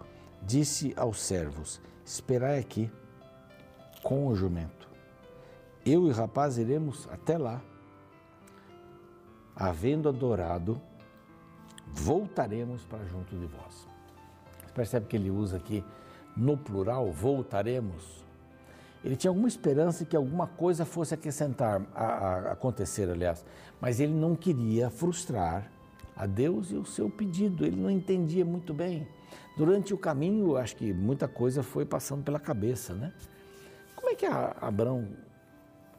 Disse 0.43 0.93
aos 0.97 1.21
servos: 1.21 1.81
Esperai 2.05 2.59
aqui 2.59 2.91
com 4.03 4.27
o 4.27 4.35
jumento. 4.35 4.82
Eu 5.85 6.07
e 6.07 6.11
o 6.11 6.13
rapaz 6.13 6.59
iremos 6.59 7.09
até 7.11 7.37
lá. 7.37 7.61
Havendo 9.55 10.09
adorado, 10.09 10.81
voltaremos 11.87 12.85
para 12.85 13.05
junto 13.05 13.37
de 13.37 13.47
vós. 13.47 13.89
Você 14.61 14.73
percebe 14.75 15.07
que 15.07 15.17
ele 15.17 15.31
usa 15.31 15.57
aqui 15.57 15.85
no 16.37 16.57
plural, 16.57 17.13
voltaremos 17.13 18.23
ele 19.05 19.17
tinha 19.17 19.31
alguma 19.31 19.49
esperança 19.49 20.05
que 20.05 20.17
alguma 20.17 20.47
coisa 20.47 20.85
fosse 20.85 21.13
acrescentar, 21.13 21.83
a, 21.95 22.05
a, 22.05 22.53
acontecer, 22.53 23.11
aliás, 23.11 23.45
mas 23.81 23.99
ele 23.99 24.15
não 24.15 24.37
queria 24.37 24.89
frustrar 24.91 25.71
a 26.17 26.27
Deus 26.27 26.71
e 26.71 26.77
o 26.77 26.85
seu 26.85 27.11
pedido, 27.11 27.67
ele 27.67 27.81
não 27.81 27.91
entendia 27.91 28.45
muito 28.45 28.73
bem. 28.73 29.09
Durante 29.57 29.93
o 29.93 29.99
caminho, 29.99 30.57
acho 30.57 30.77
que 30.77 30.93
muita 30.93 31.27
coisa 31.27 31.63
foi 31.63 31.85
passando 31.85 32.23
pela 32.23 32.39
cabeça, 32.39 32.95
né? 32.95 33.13
Como 33.97 34.09
é 34.09 34.15
que 34.15 34.25
Abraão 34.27 35.09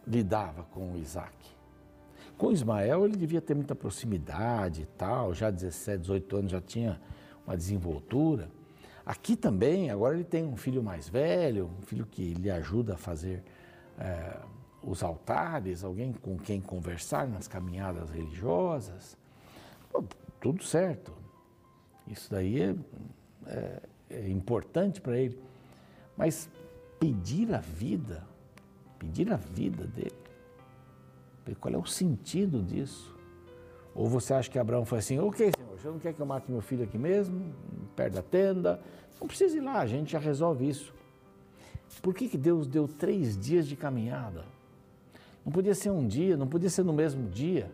lidava 0.06 0.64
com 0.64 0.98
Isaac? 0.98 1.34
Com 2.38 2.52
Ismael, 2.52 3.06
ele 3.06 3.16
devia 3.16 3.42
ter 3.42 3.54
muita 3.54 3.76
proximidade 3.76 4.82
e 4.82 4.86
tal, 4.86 5.34
já 5.34 5.50
17, 5.50 6.02
18 6.02 6.38
anos 6.38 6.52
já 6.52 6.62
tinha 6.62 7.00
uma 7.46 7.56
desenvoltura. 7.56 8.50
Aqui 9.06 9.36
também, 9.36 9.90
agora 9.90 10.16
ele 10.16 10.24
tem 10.24 10.46
um 10.46 10.56
filho 10.56 10.82
mais 10.82 11.10
velho, 11.10 11.70
um 11.80 11.82
filho 11.82 12.06
que 12.06 12.34
lhe 12.34 12.50
ajuda 12.50 12.94
a 12.94 12.98
fazer 12.98 13.44
é, 14.00 14.38
os 14.82 15.04
altares, 15.04 15.84
alguém 15.84 16.14
com 16.14 16.38
quem 16.38 16.62
conversar 16.62 17.28
nas 17.28 17.48
caminhadas 17.48 18.10
religiosas. 18.10 19.18
Tudo 20.40 20.64
certo. 20.64 21.14
Isso 22.08 22.30
daí 22.32 22.62
é, 22.62 22.76
é, 23.48 23.82
é 24.10 24.30
importante 24.30 25.00
para 25.00 25.18
ele. 25.18 25.40
Mas 26.18 26.50
pedir 27.00 27.54
a 27.54 27.60
vida, 27.60 28.26
pedir 29.04 29.32
a 29.32 29.36
vida 29.36 29.86
dele, 29.86 30.16
qual 31.60 31.74
é 31.74 31.78
o 31.78 31.86
sentido 31.86 32.64
disso? 32.64 33.14
Ou 33.94 34.08
você 34.08 34.34
acha 34.34 34.50
que 34.50 34.58
Abraão 34.58 34.86
foi 34.86 35.00
assim, 35.00 35.20
ok, 35.20 35.52
senhor, 35.56 35.78
você 35.78 35.88
não 35.88 36.00
quer 36.00 36.14
que 36.14 36.20
eu 36.20 36.26
mate 36.26 36.50
meu 36.50 36.62
filho 36.62 36.84
aqui 36.84 36.98
mesmo, 36.98 37.54
perto 37.96 38.14
da 38.14 38.22
tenda? 38.22 38.82
Não 39.20 39.28
precisa 39.28 39.58
ir 39.58 39.62
lá, 39.62 39.80
a 39.80 39.86
gente 39.86 40.14
já 40.14 40.20
resolve 40.20 40.68
isso. 40.68 40.94
Por 42.02 42.14
que, 42.16 42.28
que 42.28 42.38
Deus 42.38 42.66
deu 42.66 42.88
três 42.88 43.38
dias 43.38 43.68
de 43.68 43.76
caminhada? 43.76 44.46
Não 45.46 45.52
podia 45.52 45.76
ser 45.76 45.92
um 45.92 46.08
dia, 46.08 46.36
não 46.38 46.48
podia 46.48 46.70
ser 46.70 46.84
no 46.84 46.94
mesmo 46.94 47.30
dia, 47.30 47.70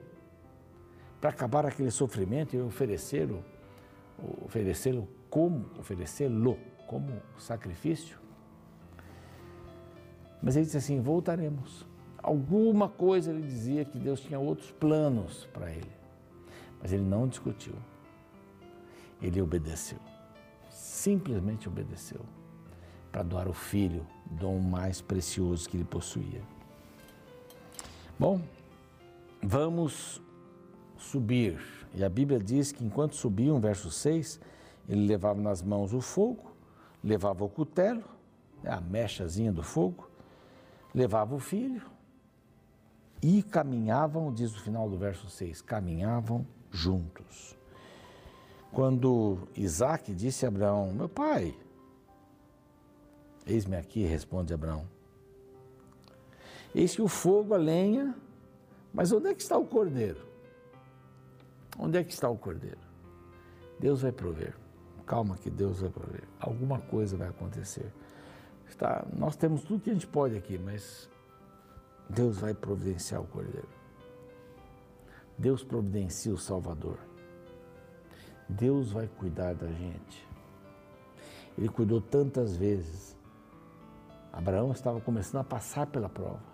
para 1.22 1.30
acabar 1.30 1.66
aquele 1.66 1.92
sofrimento 1.92 2.56
e 2.56 2.62
oferecê-lo, 2.62 3.46
oferecê-lo 4.44 5.08
como, 5.30 5.70
oferecê-lo 5.80 6.58
como 6.86 7.22
sacrifício? 7.38 8.19
Mas 10.42 10.56
ele 10.56 10.66
disse 10.66 10.78
assim: 10.78 11.02
voltaremos. 11.02 11.86
Alguma 12.22 12.90
coisa 12.90 13.32
ele 13.32 13.42
dizia 13.42 13.86
que 13.86 13.98
Deus 13.98 14.20
tinha 14.20 14.40
outros 14.40 14.72
planos 14.72 15.48
para 15.54 15.72
ele. 15.72 15.92
Mas 16.82 16.92
ele 16.92 17.04
não 17.04 17.28
discutiu. 17.28 17.76
Ele 19.22 19.42
obedeceu. 19.42 20.00
Simplesmente 20.70 21.68
obedeceu 21.68 22.22
para 23.12 23.24
doar 23.24 23.48
o 23.48 23.54
filho, 23.54 24.06
dom 24.26 24.60
mais 24.60 25.02
precioso 25.02 25.68
que 25.68 25.78
ele 25.78 25.86
possuía. 25.86 26.42
Bom, 28.18 28.42
vamos 29.42 30.22
subir. 30.98 31.60
E 31.94 32.04
a 32.04 32.10
Bíblia 32.10 32.40
diz 32.40 32.72
que 32.72 32.84
enquanto 32.84 33.16
subiam, 33.16 33.60
verso 33.60 33.90
6, 33.90 34.40
ele 34.88 35.08
levava 35.08 35.42
nas 35.42 35.62
mãos 35.62 35.94
o 35.94 36.02
fogo, 36.02 36.52
levava 37.04 37.44
o 37.44 37.50
cutelo, 37.50 38.04
né, 38.62 38.72
a 38.72 38.82
mechazinha 38.82 39.52
do 39.52 39.64
fogo, 39.64 40.09
levava 40.94 41.36
o 41.36 41.40
filho 41.40 41.82
e 43.22 43.44
caminhavam, 43.44 44.34
diz 44.34 44.56
o 44.56 44.62
final 44.62 44.90
do 44.90 44.98
verso 44.98 45.30
6, 45.30 45.62
caminhavam 45.62 46.46
juntos. 46.72 47.58
Quando 48.72 49.48
Isaac 49.56 50.14
disse 50.14 50.46
a 50.46 50.50
Abraão: 50.50 50.94
Meu 50.94 51.10
pai, 51.10 51.56
eis-me 53.46 53.76
aqui, 53.76 54.04
responde 54.04 54.54
Abraão. 54.54 54.86
Eis 56.74 56.96
que 56.96 57.02
o 57.02 57.08
fogo, 57.08 57.54
a 57.54 57.58
lenha, 57.58 58.16
mas 58.94 59.12
onde 59.12 59.30
é 59.30 59.34
que 59.34 59.42
está 59.42 59.58
o 59.58 59.66
cordeiro? 59.66 60.24
Onde 61.78 61.98
é 61.98 62.04
que 62.04 62.14
está 62.14 62.30
o 62.30 62.38
cordeiro? 62.38 62.78
Deus 63.80 64.02
vai 64.02 64.12
prover. 64.12 64.56
Calma 65.06 65.38
que 65.38 65.50
Deus 65.50 65.80
vai 65.80 65.90
prover. 65.90 66.24
Alguma 66.40 66.80
coisa 66.80 67.18
vai 67.18 67.30
acontecer. 67.30 67.92
Está, 68.70 69.06
nós 69.18 69.36
temos 69.36 69.64
tudo 69.64 69.82
que 69.82 69.90
a 69.90 69.94
gente 69.94 70.08
pode 70.08 70.38
aqui, 70.38 70.58
mas 70.58 71.10
Deus 72.10 72.40
vai 72.40 72.54
providenciar 72.54 73.22
o 73.22 73.28
cordeiro. 73.28 73.68
Deus 75.38 75.64
providencia 75.64 76.34
o 76.34 76.38
Salvador. 76.38 76.98
Deus 78.48 78.92
vai 78.92 79.08
cuidar 79.08 79.54
da 79.54 79.68
gente. 79.68 80.28
Ele 81.58 81.70
cuidou 81.70 82.00
tantas 82.00 82.56
vezes. 82.56 83.18
Abraão 84.32 84.72
estava 84.72 85.02
começando 85.02 85.42
a 85.42 85.44
passar 85.44 85.88
pela 85.88 86.08
prova 86.08 86.50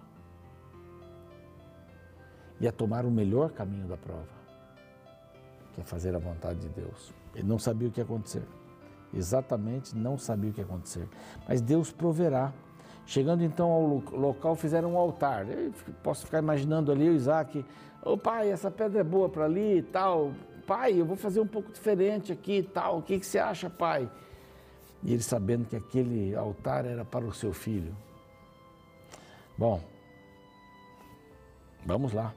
e 2.60 2.68
a 2.68 2.72
tomar 2.72 3.06
o 3.06 3.12
melhor 3.12 3.52
caminho 3.52 3.88
da 3.88 3.98
prova, 3.98 4.28
que 5.74 5.82
é 5.82 5.84
fazer 5.84 6.16
a 6.16 6.20
vontade 6.20 6.60
de 6.60 6.70
Deus. 6.70 7.14
Ele 7.34 7.48
não 7.48 7.60
sabia 7.60 7.88
o 7.88 7.92
que 7.92 8.00
ia 8.00 8.04
acontecer. 8.04 8.44
Exatamente 9.14 9.96
não 9.96 10.18
sabia 10.18 10.50
o 10.50 10.54
que 10.54 10.62
ia 10.62 10.66
acontecer. 10.66 11.08
Mas 11.48 11.62
Deus 11.62 11.92
proverá. 11.92 12.54
Chegando 13.06 13.44
então 13.44 13.70
ao 13.70 13.86
local, 14.18 14.56
fizeram 14.56 14.94
um 14.94 14.98
altar. 14.98 15.48
Eu 15.48 15.72
posso 16.02 16.26
ficar 16.26 16.40
imaginando 16.40 16.92
ali 16.92 17.08
o 17.08 17.14
Isaac 17.14 17.64
Ô 18.06 18.12
oh, 18.12 18.18
pai, 18.20 18.52
essa 18.52 18.70
pedra 18.70 19.02
é 19.02 19.04
boa 19.04 19.28
para 19.28 19.46
ali 19.46 19.80
e 19.80 19.82
tal. 19.82 20.32
Pai, 20.68 20.94
eu 20.94 21.04
vou 21.04 21.16
fazer 21.16 21.40
um 21.40 21.48
pouco 21.48 21.72
diferente 21.72 22.32
aqui 22.32 22.58
e 22.58 22.64
tal. 22.64 23.00
O 23.00 23.02
que, 23.02 23.18
que 23.18 23.26
você 23.26 23.40
acha, 23.40 23.68
pai? 23.68 24.08
E 25.02 25.12
ele 25.12 25.24
sabendo 25.24 25.66
que 25.66 25.76
aquele 25.76 26.36
altar 26.36 26.86
era 26.86 27.04
para 27.04 27.26
o 27.26 27.34
seu 27.34 27.52
filho. 27.52 27.98
Bom, 29.58 29.82
vamos 31.84 32.14
lá. 32.14 32.32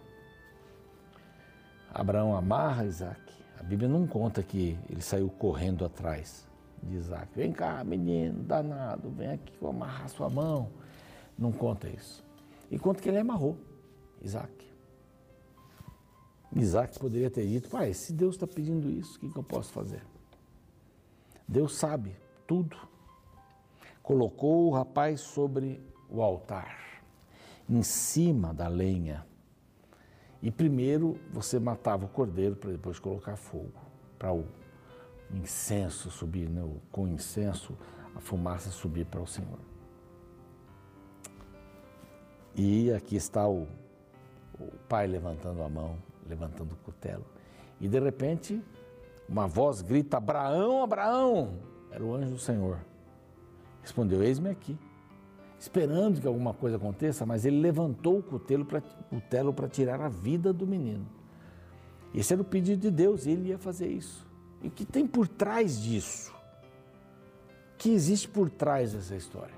Abraão 1.92 2.34
amarra 2.34 2.87
Isaac. 2.87 3.20
A 3.60 3.62
Bíblia 3.62 3.90
não 3.90 4.06
conta 4.06 4.42
que 4.42 4.78
ele 4.88 5.02
saiu 5.02 5.28
correndo 5.28 5.84
atrás 5.84 6.48
de 6.88 6.97
Isaac. 6.97 7.28
Vem 7.35 7.52
cá, 7.52 7.85
menino 7.85 8.42
danado, 8.42 9.11
vem 9.11 9.30
aqui 9.30 9.52
eu 9.61 9.68
amarrar 9.68 10.09
sua 10.09 10.28
mão. 10.28 10.71
Não 11.38 11.52
conta 11.52 11.88
isso. 11.88 12.25
E 12.71 12.78
conta 12.78 13.00
que 13.00 13.09
ele 13.09 13.18
amarrou 13.18 13.57
Isaac. 14.21 14.52
Isaac 16.54 16.99
poderia 16.99 17.30
ter 17.30 17.47
dito: 17.47 17.68
Pai, 17.68 17.92
se 17.95 18.12
Deus 18.12 18.35
está 18.35 18.47
pedindo 18.47 18.90
isso, 18.90 19.16
o 19.16 19.21
que, 19.21 19.30
que 19.30 19.38
eu 19.38 19.42
posso 19.42 19.73
fazer? 19.73 20.02
Deus 21.47 21.76
sabe 21.76 22.16
tudo. 22.47 22.76
Colocou 24.02 24.66
o 24.66 24.71
rapaz 24.71 25.21
sobre 25.21 25.80
o 26.09 26.23
altar, 26.23 27.02
em 27.68 27.83
cima 27.83 28.54
da 28.54 28.68
lenha. 28.68 29.26
E 30.42 30.50
primeiro 30.50 31.18
você 31.33 31.59
matava 31.59 32.07
o 32.07 32.09
cordeiro 32.09 32.57
para 32.57 32.71
depois 32.71 32.99
colocar 32.99 33.37
fogo, 33.37 33.73
para 34.18 34.33
o 34.33 34.47
incenso 35.32 36.11
subir, 36.11 36.49
né? 36.49 36.62
com 36.90 37.06
incenso 37.06 37.76
a 38.14 38.20
fumaça 38.20 38.70
subir 38.70 39.06
para 39.06 39.20
o 39.20 39.26
Senhor. 39.26 39.58
E 42.54 42.92
aqui 42.92 43.16
está 43.16 43.47
o, 43.47 43.68
o 44.58 44.66
pai 44.88 45.06
levantando 45.06 45.62
a 45.62 45.68
mão, 45.68 45.97
levantando 46.26 46.73
o 46.73 46.76
cutelo. 46.76 47.25
E 47.80 47.88
de 47.88 48.00
repente, 48.00 48.62
uma 49.28 49.47
voz 49.47 49.82
grita: 49.82 50.16
Abraão, 50.16 50.82
Abraão! 50.82 51.54
Era 51.90 52.04
o 52.04 52.14
anjo 52.14 52.32
do 52.32 52.38
Senhor. 52.38 52.78
Respondeu: 53.80 54.23
Eis-me 54.23 54.50
aqui. 54.50 54.76
Esperando 55.58 56.20
que 56.20 56.26
alguma 56.26 56.54
coisa 56.54 56.76
aconteça, 56.76 57.26
mas 57.26 57.44
ele 57.44 57.61
levantou 57.61 58.18
o 58.18 58.23
cutelo 58.23 58.64
para 59.52 59.68
tirar 59.68 60.00
a 60.00 60.08
vida 60.08 60.52
do 60.52 60.66
menino. 60.66 61.04
Esse 62.14 62.32
era 62.32 62.42
o 62.42 62.44
pedido 62.44 62.80
de 62.80 62.90
Deus, 62.92 63.26
e 63.26 63.30
ele 63.30 63.49
ia 63.49 63.58
fazer 63.58 63.88
isso. 63.88 64.27
E 64.62 64.69
que 64.69 64.85
tem 64.85 65.07
por 65.07 65.29
trás 65.29 65.81
disso? 65.81 66.35
Que 67.77 67.91
existe 67.91 68.29
por 68.29 68.50
trás 68.50 68.93
dessa 68.93 69.15
história? 69.15 69.55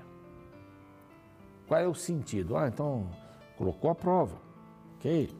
Qual 1.67 1.79
é 1.79 1.87
o 1.87 1.95
sentido? 1.95 2.55
Ah, 2.55 2.67
então 2.67 3.07
colocou 3.57 3.89
a 3.89 3.95
prova, 3.95 4.35
ok? 4.97 5.33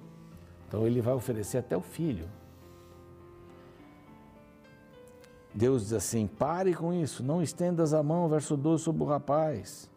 Então 0.68 0.88
ele 0.88 1.01
vai 1.01 1.13
oferecer 1.13 1.58
até 1.58 1.75
o 1.75 1.82
filho. 1.82 2.27
Deus 5.53 5.84
diz 5.84 5.94
assim: 5.94 6.27
pare 6.27 6.74
com 6.74 6.94
isso, 6.94 7.24
não 7.24 7.41
estendas 7.41 7.94
a 7.94 8.01
mão, 8.01 8.30
verso 8.30 8.56
12, 8.56 8.84
sobre 8.84 9.03
o 9.03 9.06
rapaz. 9.06 9.89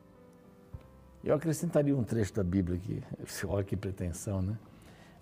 Eu 1.23 1.35
acrescentaria 1.35 1.97
um 1.97 2.03
trecho 2.03 2.35
da 2.35 2.43
Bíblia 2.43 2.77
aqui, 2.77 3.03
olha 3.47 3.65
que 3.65 3.77
pretensão, 3.77 4.43
né? 4.43 4.59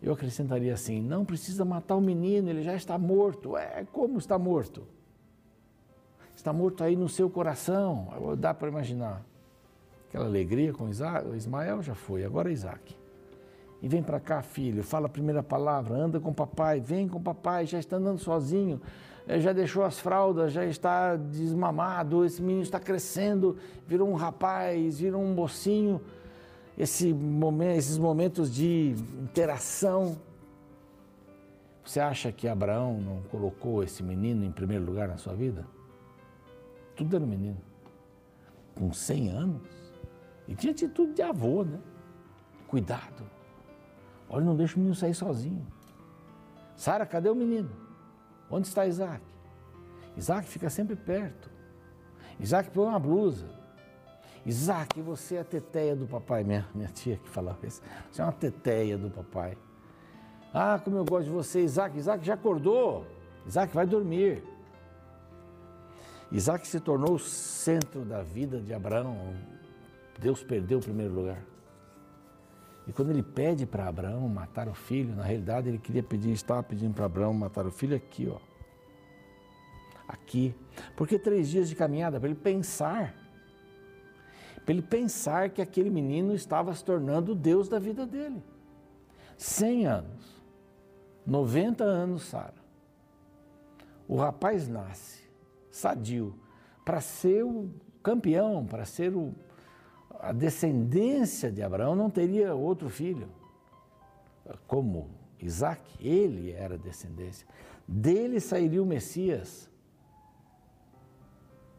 Eu 0.03 0.13
acrescentaria 0.13 0.75
assim: 0.75 1.01
não 1.01 1.25
precisa 1.25 1.65
matar 1.65 1.97
o 1.97 2.01
menino, 2.01 2.51
ele 2.51 2.63
já 2.63 2.75
está 2.75 2.99
morto. 2.99 3.57
É, 3.57 3.85
como 3.93 4.19
está 4.19 4.39
morto? 4.39 4.83
Está 6.35 6.53
morto 6.53 6.83
aí 6.83 6.97
no 6.97 7.09
seu 7.09 7.31
coração, 7.31 8.09
dá 8.39 8.53
para 8.53 8.69
imaginar. 8.69 9.25
Aquela 10.09 10.27
alegria 10.27 10.73
com 10.73 10.89
Isaac, 10.89 11.27
Ismael 11.37 11.83
já 11.83 11.95
foi, 11.95 12.25
agora 12.25 12.51
é 12.51 12.53
Isaac. 12.53 12.97
E 13.81 13.89
vem 13.89 14.03
para 14.03 14.21
cá, 14.21 14.43
filho, 14.43 14.83
fala 14.83 15.07
a 15.07 15.09
primeira 15.09 15.43
palavra, 15.43 15.97
anda 15.97 16.21
com 16.21 16.33
papai, 16.33 16.81
vem 16.81 17.09
com 17.09 17.21
papai, 17.21 17.67
já 17.67 17.79
está 17.79 17.97
andando 17.97 18.19
sozinho 18.19 18.81
eh, 19.27 19.39
já 19.39 19.53
deixou 19.53 19.85
as 19.85 19.99
fraldas, 19.99 20.53
já 20.53 20.65
está 20.65 21.17
desmamado, 21.17 22.25
esse 22.25 22.43
menino 22.43 22.63
está 22.63 22.81
crescendo, 22.81 23.57
virou 23.87 24.09
um 24.09 24.15
rapaz, 24.15 24.99
virou 24.99 25.23
um 25.23 25.33
mocinho. 25.33 26.01
Esse 26.77 27.13
momento, 27.13 27.79
esses 27.79 27.99
momentos 27.99 28.53
de 28.53 28.95
interação. 29.21 30.17
Você 31.85 32.01
acha 32.01 32.31
que 32.33 32.49
Abraão 32.49 33.01
não 33.01 33.23
colocou 33.23 33.83
esse 33.83 34.03
menino 34.03 34.45
em 34.45 34.53
primeiro 34.53 34.85
lugar 34.85 35.09
na 35.09 35.17
sua 35.17 35.35
vida? 35.35 35.67
Tudo 36.97 37.17
era 37.17 37.25
um 37.25 37.29
menino. 37.29 37.61
Com 38.75 38.93
100 38.93 39.29
anos. 39.31 39.63
E 40.49 40.55
tinha 40.55 40.73
atitude 40.73 41.13
de 41.13 41.23
avô, 41.23 41.65
né? 41.65 41.79
Cuidado. 42.69 43.25
Olha, 44.29 44.45
não 44.45 44.57
deixa 44.57 44.77
o 44.77 44.79
menino 44.79 44.95
sair 44.95 45.15
sozinho. 45.15 45.67
Sara, 46.77 47.05
cadê 47.05 47.29
o 47.29 47.35
menino? 47.35 47.71
Onde 48.51 48.67
está 48.67 48.87
Isaac? 48.87 49.23
Isaac 50.17 50.49
fica 50.49 50.71
sempre 50.71 50.97
perto. 50.97 51.51
Isaac 52.41 52.71
põe 52.71 52.87
uma 52.87 52.99
blusa. 52.99 53.62
Isaac, 54.45 55.01
você 55.01 55.37
é 55.37 55.41
a 55.41 55.45
teteia 55.45 55.95
do 55.95 56.07
papai. 56.07 56.43
Minha, 56.43 56.67
minha 56.75 56.89
tia 56.89 57.17
que 57.17 57.29
falava 57.29 57.65
isso. 57.67 57.81
Você 58.11 58.21
é 58.21 58.25
uma 58.25 58.33
teteia 58.33 58.99
do 58.99 59.09
papai. 59.09 59.57
Ah, 60.53 60.81
como 60.83 60.97
eu 60.97 61.05
gosto 61.05 61.27
de 61.27 61.31
você, 61.31 61.63
Isaac. 61.63 61.97
Isaac 61.97 62.25
já 62.25 62.35
acordou. 62.35 63.07
Isaac 63.47 63.73
vai 63.73 63.87
dormir. 63.87 64.43
Isaac 66.31 66.67
se 66.67 66.81
tornou 66.81 67.15
o 67.15 67.19
centro 67.19 68.05
da 68.05 68.23
vida 68.23 68.61
de 68.61 68.75
Abraão. 68.75 69.35
Deus 70.19 70.43
perdeu 70.43 70.79
o 70.79 70.83
primeiro 70.83 71.15
lugar. 71.15 71.43
E 72.87 72.93
quando 72.93 73.11
ele 73.11 73.23
pede 73.23 73.65
para 73.65 73.87
Abraão 73.87 74.29
matar 74.29 74.67
o 74.67 74.75
filho, 74.75 75.15
na 75.15 75.23
realidade 75.23 75.69
ele 75.69 75.79
queria 75.79 76.03
pedir, 76.03 76.33
estava 76.33 76.63
pedindo 76.63 76.95
para 76.95 77.05
Abraão 77.05 77.33
matar 77.33 77.65
o 77.65 77.71
filho 77.71 77.97
aqui, 77.97 78.29
ó. 78.29 78.39
Aqui. 80.09 80.55
Porque 80.97 81.19
três 81.19 81.49
dias 81.49 81.69
de 81.69 81.77
caminhada, 81.77 82.19
para 82.19 82.29
ele 82.29 82.39
pensar. 82.39 83.22
Para 84.65 84.75
ele 84.75 84.83
pensar 84.83 85.51
que 85.51 85.61
aquele 85.61 85.91
menino 85.91 86.35
estava 86.35 86.75
se 86.75 86.85
tornando 86.85 87.33
o 87.33 87.35
Deus 87.35 87.69
da 87.69 87.79
vida 87.79 88.07
dele. 88.07 88.43
Cem 89.37 89.87
anos. 89.87 90.43
90 91.27 91.85
anos, 91.85 92.23
Sara. 92.23 92.63
O 94.09 94.17
rapaz 94.17 94.69
nasce, 94.69 95.23
sadio, 95.71 96.35
para 96.85 97.01
ser 97.01 97.45
o 97.45 97.71
campeão, 98.03 98.67
para 98.67 98.85
ser 98.85 99.15
o, 99.17 99.33
a 100.21 100.33
descendência 100.33 101.51
de 101.51 101.63
Abraão 101.63 101.97
não 101.97 102.11
teria 102.11 102.55
outro 102.55 102.89
filho. 102.89 103.29
Como 104.67 105.11
Isaac, 105.41 105.83
ele 106.01 106.53
era 106.53 106.77
descendência. 106.77 107.47
Dele 107.87 108.39
sairia 108.39 108.83
o 108.83 108.87
Messias. 108.87 109.71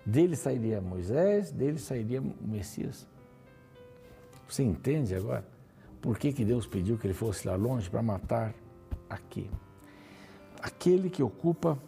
Dele 0.06 0.36
sairia 0.36 0.82
Moisés, 0.82 1.52
dele 1.52 1.80
sairia 1.80 2.22
o 2.22 2.34
Messias. 2.42 3.08
Você 4.48 4.64
entende 4.64 5.16
agora 5.16 5.46
por 6.04 6.20
que, 6.20 6.34
que 6.34 6.44
Deus 6.44 6.68
pediu 6.68 6.98
que 6.98 7.08
ele 7.08 7.14
fosse 7.14 7.48
lá 7.48 7.56
longe 7.56 7.90
para 7.90 8.02
matar 8.02 8.54
aqui? 9.10 9.50
Aquele 10.62 11.10
que 11.10 11.24
ocupa 11.24 11.80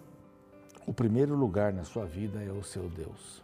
o 0.88 0.94
primeiro 0.94 1.36
lugar 1.36 1.74
na 1.74 1.84
sua 1.84 2.06
vida 2.06 2.42
é 2.42 2.50
o 2.50 2.64
seu 2.64 2.88
Deus. 2.88 3.44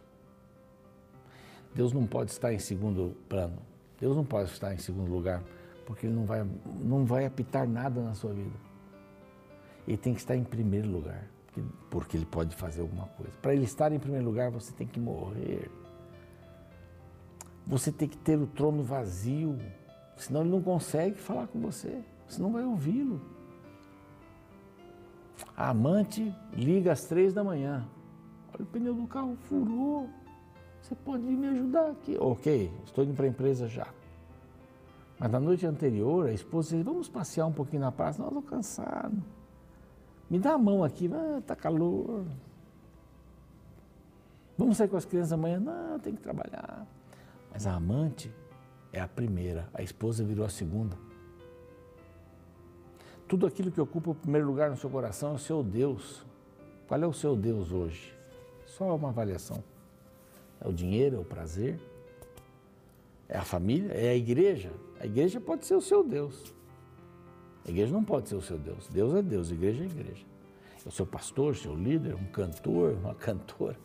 Deus 1.74 1.92
não 1.92 2.06
pode 2.06 2.30
estar 2.30 2.54
em 2.54 2.58
segundo 2.58 3.14
plano. 3.28 3.58
Deus 4.00 4.16
não 4.16 4.24
pode 4.24 4.50
estar 4.50 4.72
em 4.72 4.78
segundo 4.78 5.12
lugar, 5.12 5.42
porque 5.86 6.06
Ele 6.06 6.14
não 6.14 6.24
vai, 6.24 6.46
não 6.82 7.04
vai 7.04 7.26
apitar 7.26 7.68
nada 7.68 8.00
na 8.00 8.14
sua 8.14 8.32
vida. 8.32 8.56
Ele 9.86 9.98
tem 9.98 10.14
que 10.14 10.20
estar 10.20 10.36
em 10.36 10.44
primeiro 10.44 10.88
lugar, 10.88 11.28
porque 11.90 12.16
Ele 12.16 12.26
pode 12.26 12.54
fazer 12.56 12.80
alguma 12.80 13.06
coisa. 13.08 13.32
Para 13.40 13.54
Ele 13.54 13.64
estar 13.64 13.92
em 13.92 13.98
primeiro 13.98 14.24
lugar, 14.24 14.50
você 14.50 14.72
tem 14.72 14.86
que 14.86 15.00
morrer. 15.00 15.70
Você 17.66 17.92
tem 17.92 18.08
que 18.08 18.16
ter 18.16 18.38
o 18.38 18.46
trono 18.46 18.82
vazio, 18.82 19.58
senão 20.16 20.40
Ele 20.40 20.50
não 20.50 20.62
consegue 20.62 21.16
falar 21.16 21.46
com 21.46 21.60
você, 21.60 22.02
você 22.26 22.40
não 22.40 22.52
vai 22.52 22.64
ouvi-lo. 22.64 23.20
A 25.56 25.70
amante 25.70 26.34
liga 26.52 26.92
às 26.92 27.02
três 27.02 27.32
da 27.32 27.44
manhã. 27.44 27.86
Olha, 28.52 28.62
o 28.62 28.66
pneu 28.66 28.94
do 28.94 29.06
carro 29.06 29.36
furou. 29.48 30.08
Você 30.80 30.94
pode 30.94 31.22
me 31.22 31.46
ajudar 31.48 31.90
aqui? 31.90 32.16
Ok, 32.18 32.72
estou 32.84 33.04
indo 33.04 33.14
para 33.14 33.26
a 33.26 33.28
empresa 33.28 33.68
já. 33.68 33.86
Mas 35.18 35.30
na 35.30 35.38
noite 35.38 35.64
anterior, 35.64 36.26
a 36.26 36.32
esposa 36.32 36.70
disse, 36.70 36.82
vamos 36.82 37.08
passear 37.08 37.46
um 37.46 37.52
pouquinho 37.52 37.82
na 37.82 37.92
praça. 37.92 38.20
Não, 38.20 38.28
estou 38.28 38.42
cansado. 38.42 39.22
Me 40.32 40.38
dá 40.38 40.54
a 40.54 40.58
mão 40.58 40.82
aqui, 40.82 41.10
ah, 41.12 41.54
calor. 41.54 42.24
Vamos 44.56 44.78
sair 44.78 44.88
com 44.88 44.96
as 44.96 45.04
crianças 45.04 45.34
amanhã? 45.34 45.60
Não, 45.60 45.98
tem 45.98 46.14
que 46.14 46.22
trabalhar. 46.22 46.86
Mas 47.52 47.66
a 47.66 47.74
amante 47.74 48.32
é 48.94 48.98
a 48.98 49.06
primeira, 49.06 49.68
a 49.74 49.82
esposa 49.82 50.24
virou 50.24 50.46
a 50.46 50.48
segunda. 50.48 50.96
Tudo 53.28 53.46
aquilo 53.46 53.70
que 53.70 53.78
ocupa 53.78 54.12
o 54.12 54.14
primeiro 54.14 54.46
lugar 54.46 54.70
no 54.70 54.76
seu 54.78 54.88
coração 54.88 55.32
é 55.32 55.34
o 55.34 55.38
seu 55.38 55.62
Deus. 55.62 56.24
Qual 56.88 57.02
é 57.02 57.06
o 57.06 57.12
seu 57.12 57.36
Deus 57.36 57.70
hoje? 57.70 58.16
Só 58.64 58.96
uma 58.96 59.10
avaliação. 59.10 59.62
É 60.62 60.66
o 60.66 60.72
dinheiro, 60.72 61.16
é 61.16 61.18
o 61.18 61.24
prazer, 61.26 61.78
é 63.28 63.36
a 63.36 63.44
família, 63.44 63.92
é 63.92 64.08
a 64.08 64.16
igreja. 64.16 64.72
A 64.98 65.04
igreja 65.04 65.38
pode 65.38 65.66
ser 65.66 65.74
o 65.74 65.82
seu 65.82 66.02
Deus. 66.02 66.54
A 67.66 67.70
igreja 67.70 67.92
não 67.92 68.02
pode 68.02 68.28
ser 68.28 68.34
o 68.34 68.42
seu 68.42 68.58
Deus. 68.58 68.88
Deus 68.88 69.14
é 69.14 69.22
Deus, 69.22 69.50
igreja 69.50 69.82
é 69.82 69.86
igreja. 69.86 70.24
É 70.84 70.88
o 70.88 70.90
seu 70.90 71.06
pastor, 71.06 71.56
seu 71.56 71.74
líder, 71.74 72.14
um 72.14 72.26
cantor, 72.26 72.94
uma 72.94 73.14
cantora. 73.16 73.78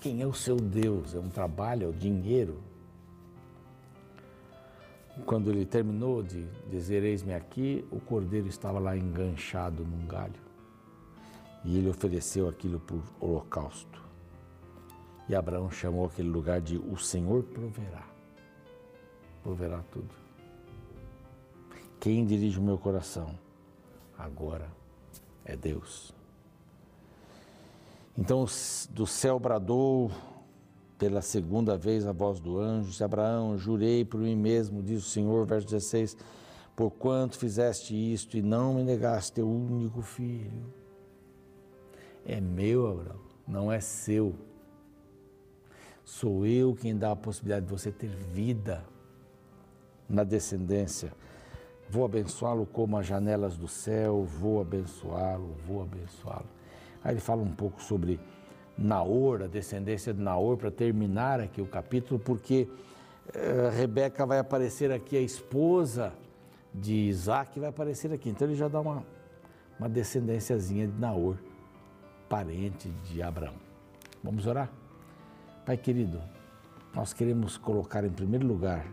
Quem 0.00 0.22
é 0.22 0.26
o 0.26 0.32
seu 0.32 0.56
Deus? 0.56 1.14
É 1.14 1.18
um 1.18 1.28
trabalho, 1.28 1.84
é 1.84 1.88
o 1.88 1.92
dinheiro. 1.92 2.60
Quando 5.24 5.50
ele 5.50 5.64
terminou 5.64 6.22
de 6.22 6.44
dizer 6.70 7.02
eis-me 7.04 7.34
aqui, 7.34 7.84
o 7.90 8.00
cordeiro 8.00 8.48
estava 8.48 8.78
lá 8.78 8.96
enganchado 8.96 9.84
num 9.84 10.06
galho. 10.06 10.42
E 11.64 11.78
ele 11.78 11.88
ofereceu 11.88 12.48
aquilo 12.48 12.78
por 12.80 13.02
holocausto. 13.20 14.02
E 15.28 15.34
Abraão 15.34 15.70
chamou 15.70 16.06
aquele 16.06 16.28
lugar 16.28 16.60
de 16.60 16.76
o 16.76 16.96
Senhor 16.96 17.42
proverá. 17.44 18.06
Proverá 19.42 19.82
tudo. 19.90 20.23
Quem 22.04 22.26
dirige 22.26 22.58
o 22.58 22.62
meu 22.62 22.76
coração 22.76 23.30
agora 24.18 24.70
é 25.42 25.56
Deus. 25.56 26.14
Então 28.14 28.44
do 28.90 29.06
céu 29.06 29.38
bradou 29.38 30.10
pela 30.98 31.22
segunda 31.22 31.78
vez 31.78 32.06
a 32.06 32.12
voz 32.12 32.40
do 32.40 32.58
anjo, 32.58 33.02
Abraão, 33.02 33.56
jurei 33.56 34.04
por 34.04 34.20
mim 34.20 34.36
mesmo, 34.36 34.82
diz 34.82 35.02
o 35.02 35.08
Senhor, 35.08 35.46
verso 35.46 35.66
16, 35.66 36.14
por 36.76 36.90
quanto 36.90 37.38
fizeste 37.38 37.94
isto 37.94 38.36
e 38.36 38.42
não 38.42 38.74
me 38.74 38.84
negaste 38.84 39.32
teu 39.32 39.48
único 39.48 40.02
filho. 40.02 40.74
É 42.26 42.38
meu, 42.38 42.86
Abraão, 42.86 43.20
não 43.48 43.72
é 43.72 43.80
seu. 43.80 44.34
Sou 46.04 46.44
eu 46.44 46.74
quem 46.74 46.94
dá 46.94 47.12
a 47.12 47.16
possibilidade 47.16 47.64
de 47.64 47.72
você 47.72 47.90
ter 47.90 48.14
vida 48.14 48.84
na 50.06 50.22
descendência. 50.22 51.10
Vou 51.94 52.04
abençoá-lo 52.04 52.66
como 52.66 52.98
as 52.98 53.06
janelas 53.06 53.56
do 53.56 53.68
céu, 53.68 54.24
vou 54.24 54.60
abençoá-lo, 54.60 55.54
vou 55.64 55.80
abençoá-lo. 55.80 56.48
Aí 57.04 57.12
ele 57.12 57.20
fala 57.20 57.40
um 57.40 57.52
pouco 57.54 57.80
sobre 57.80 58.18
Naor, 58.76 59.42
a 59.42 59.46
descendência 59.46 60.12
de 60.12 60.20
Naor, 60.20 60.56
para 60.56 60.72
terminar 60.72 61.38
aqui 61.38 61.62
o 61.62 61.66
capítulo, 61.66 62.18
porque 62.18 62.68
uh, 63.28 63.70
Rebeca 63.76 64.26
vai 64.26 64.40
aparecer 64.40 64.90
aqui, 64.90 65.16
a 65.16 65.20
esposa 65.20 66.12
de 66.74 66.94
Isaac 66.94 67.60
vai 67.60 67.68
aparecer 67.68 68.12
aqui. 68.12 68.28
Então 68.28 68.48
ele 68.48 68.56
já 68.56 68.66
dá 68.66 68.80
uma, 68.80 69.06
uma 69.78 69.88
descendênciazinha 69.88 70.88
de 70.88 70.98
Naor, 70.98 71.36
parente 72.28 72.88
de 73.04 73.22
Abraão. 73.22 73.54
Vamos 74.20 74.48
orar? 74.48 74.68
Pai 75.64 75.76
querido, 75.76 76.20
nós 76.92 77.12
queremos 77.12 77.56
colocar 77.56 78.02
em 78.02 78.10
primeiro 78.10 78.44
lugar 78.48 78.84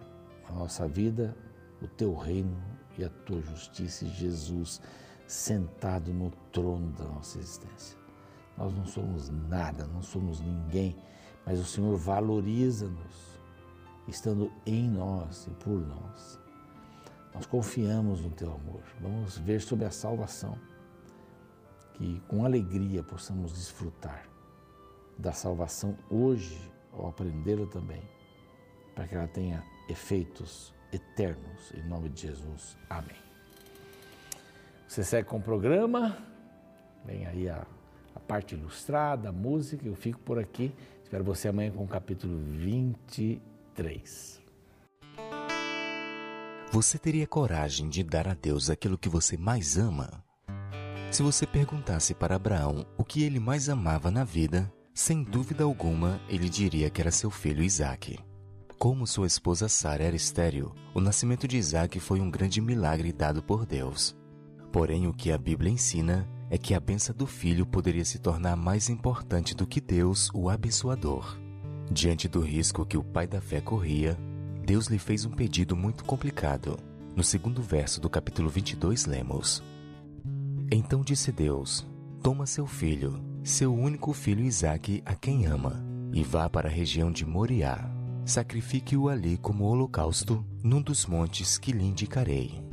a 0.47 0.51
nossa 0.51 0.87
vida, 0.87 1.35
o 1.81 1.87
teu 1.87 2.13
reino 2.13 2.70
e 2.97 3.03
a 3.03 3.09
tua 3.09 3.41
justiça 3.41 4.05
e 4.05 4.09
Jesus 4.09 4.81
sentado 5.27 6.13
no 6.13 6.29
trono 6.51 6.91
da 6.91 7.05
nossa 7.05 7.39
existência. 7.39 7.97
Nós 8.57 8.73
não 8.73 8.85
somos 8.85 9.29
nada, 9.29 9.85
não 9.87 10.01
somos 10.01 10.41
ninguém, 10.41 10.95
mas 11.45 11.59
o 11.59 11.65
Senhor 11.65 11.95
valoriza-nos, 11.97 13.39
estando 14.07 14.51
em 14.65 14.89
nós 14.89 15.47
e 15.47 15.51
por 15.51 15.79
nós. 15.79 16.39
Nós 17.33 17.45
confiamos 17.45 18.21
no 18.21 18.29
Teu 18.29 18.53
amor. 18.53 18.83
Vamos 18.99 19.37
ver 19.37 19.61
sobre 19.61 19.85
a 19.85 19.91
salvação, 19.91 20.57
que 21.93 22.19
com 22.27 22.45
alegria 22.45 23.01
possamos 23.01 23.53
desfrutar 23.53 24.27
da 25.17 25.31
salvação 25.31 25.97
hoje, 26.09 26.71
ao 26.91 27.07
aprendê-la 27.07 27.65
também, 27.67 28.01
para 28.93 29.07
que 29.07 29.15
ela 29.15 29.27
tenha 29.27 29.63
efeitos 29.87 30.73
eternos. 30.91 31.71
Em 31.73 31.87
nome 31.87 32.09
de 32.09 32.21
Jesus. 32.23 32.77
Amém. 32.89 33.17
Você 34.87 35.03
segue 35.03 35.27
com 35.27 35.37
o 35.37 35.41
programa, 35.41 36.17
vem 37.05 37.25
aí 37.25 37.49
a 37.49 37.65
a 38.15 38.19
parte 38.19 38.55
ilustrada, 38.55 39.29
a 39.29 39.31
música. 39.31 39.87
Eu 39.87 39.95
fico 39.95 40.19
por 40.19 40.37
aqui. 40.39 40.73
Espero 41.03 41.23
você 41.23 41.47
amanhã 41.47 41.71
com 41.71 41.83
o 41.83 41.87
capítulo 41.87 42.37
23. 42.57 44.41
Você 46.71 46.97
teria 46.97 47.27
coragem 47.27 47.89
de 47.89 48.01
dar 48.03 48.27
a 48.29 48.33
Deus 48.33 48.69
aquilo 48.69 48.97
que 48.97 49.09
você 49.09 49.35
mais 49.35 49.77
ama? 49.77 50.23
Se 51.11 51.21
você 51.21 51.45
perguntasse 51.45 52.13
para 52.13 52.37
Abraão 52.37 52.85
o 52.97 53.03
que 53.03 53.23
ele 53.23 53.41
mais 53.41 53.67
amava 53.67 54.09
na 54.09 54.23
vida, 54.23 54.71
sem 54.93 55.21
dúvida 55.21 55.65
alguma 55.65 56.21
ele 56.29 56.47
diria 56.47 56.89
que 56.89 57.01
era 57.01 57.11
seu 57.11 57.29
filho 57.29 57.61
Isaque. 57.61 58.17
Como 58.81 59.05
sua 59.05 59.27
esposa 59.27 59.69
Sara 59.69 60.05
era 60.05 60.15
estéril, 60.15 60.73
o 60.91 60.99
nascimento 60.99 61.47
de 61.47 61.55
Isaque 61.55 61.99
foi 61.99 62.19
um 62.19 62.31
grande 62.31 62.59
milagre 62.59 63.13
dado 63.13 63.43
por 63.43 63.63
Deus. 63.63 64.17
Porém, 64.71 65.05
o 65.05 65.13
que 65.13 65.31
a 65.31 65.37
Bíblia 65.37 65.71
ensina 65.71 66.27
é 66.49 66.57
que 66.57 66.73
a 66.73 66.79
benção 66.79 67.15
do 67.15 67.27
filho 67.27 67.63
poderia 67.63 68.03
se 68.03 68.17
tornar 68.17 68.55
mais 68.55 68.89
importante 68.89 69.53
do 69.53 69.67
que 69.67 69.79
Deus, 69.79 70.31
o 70.33 70.49
abençoador. 70.49 71.37
Diante 71.91 72.27
do 72.27 72.39
risco 72.39 72.83
que 72.83 72.97
o 72.97 73.03
pai 73.03 73.27
da 73.27 73.39
fé 73.39 73.61
corria, 73.61 74.17
Deus 74.65 74.87
lhe 74.87 74.97
fez 74.97 75.25
um 75.25 75.29
pedido 75.31 75.75
muito 75.75 76.03
complicado. 76.03 76.75
No 77.15 77.23
segundo 77.23 77.61
verso 77.61 78.01
do 78.01 78.09
capítulo 78.09 78.49
22, 78.49 79.05
lemos: 79.05 79.61
Então 80.71 81.03
disse 81.03 81.31
Deus: 81.31 81.85
Toma 82.23 82.47
seu 82.47 82.65
filho, 82.65 83.23
seu 83.43 83.71
único 83.71 84.11
filho 84.11 84.43
Isaque, 84.43 85.03
a 85.05 85.13
quem 85.13 85.45
ama, 85.45 85.85
e 86.11 86.23
vá 86.23 86.49
para 86.49 86.67
a 86.67 86.71
região 86.71 87.11
de 87.11 87.27
Moriá. 87.27 87.90
Sacrifique-o 88.25 89.09
ali 89.09 89.37
como 89.37 89.65
holocausto, 89.65 90.45
num 90.63 90.81
dos 90.81 91.05
montes 91.05 91.57
que 91.57 91.71
lhe 91.71 91.83
indicarei. 91.83 92.63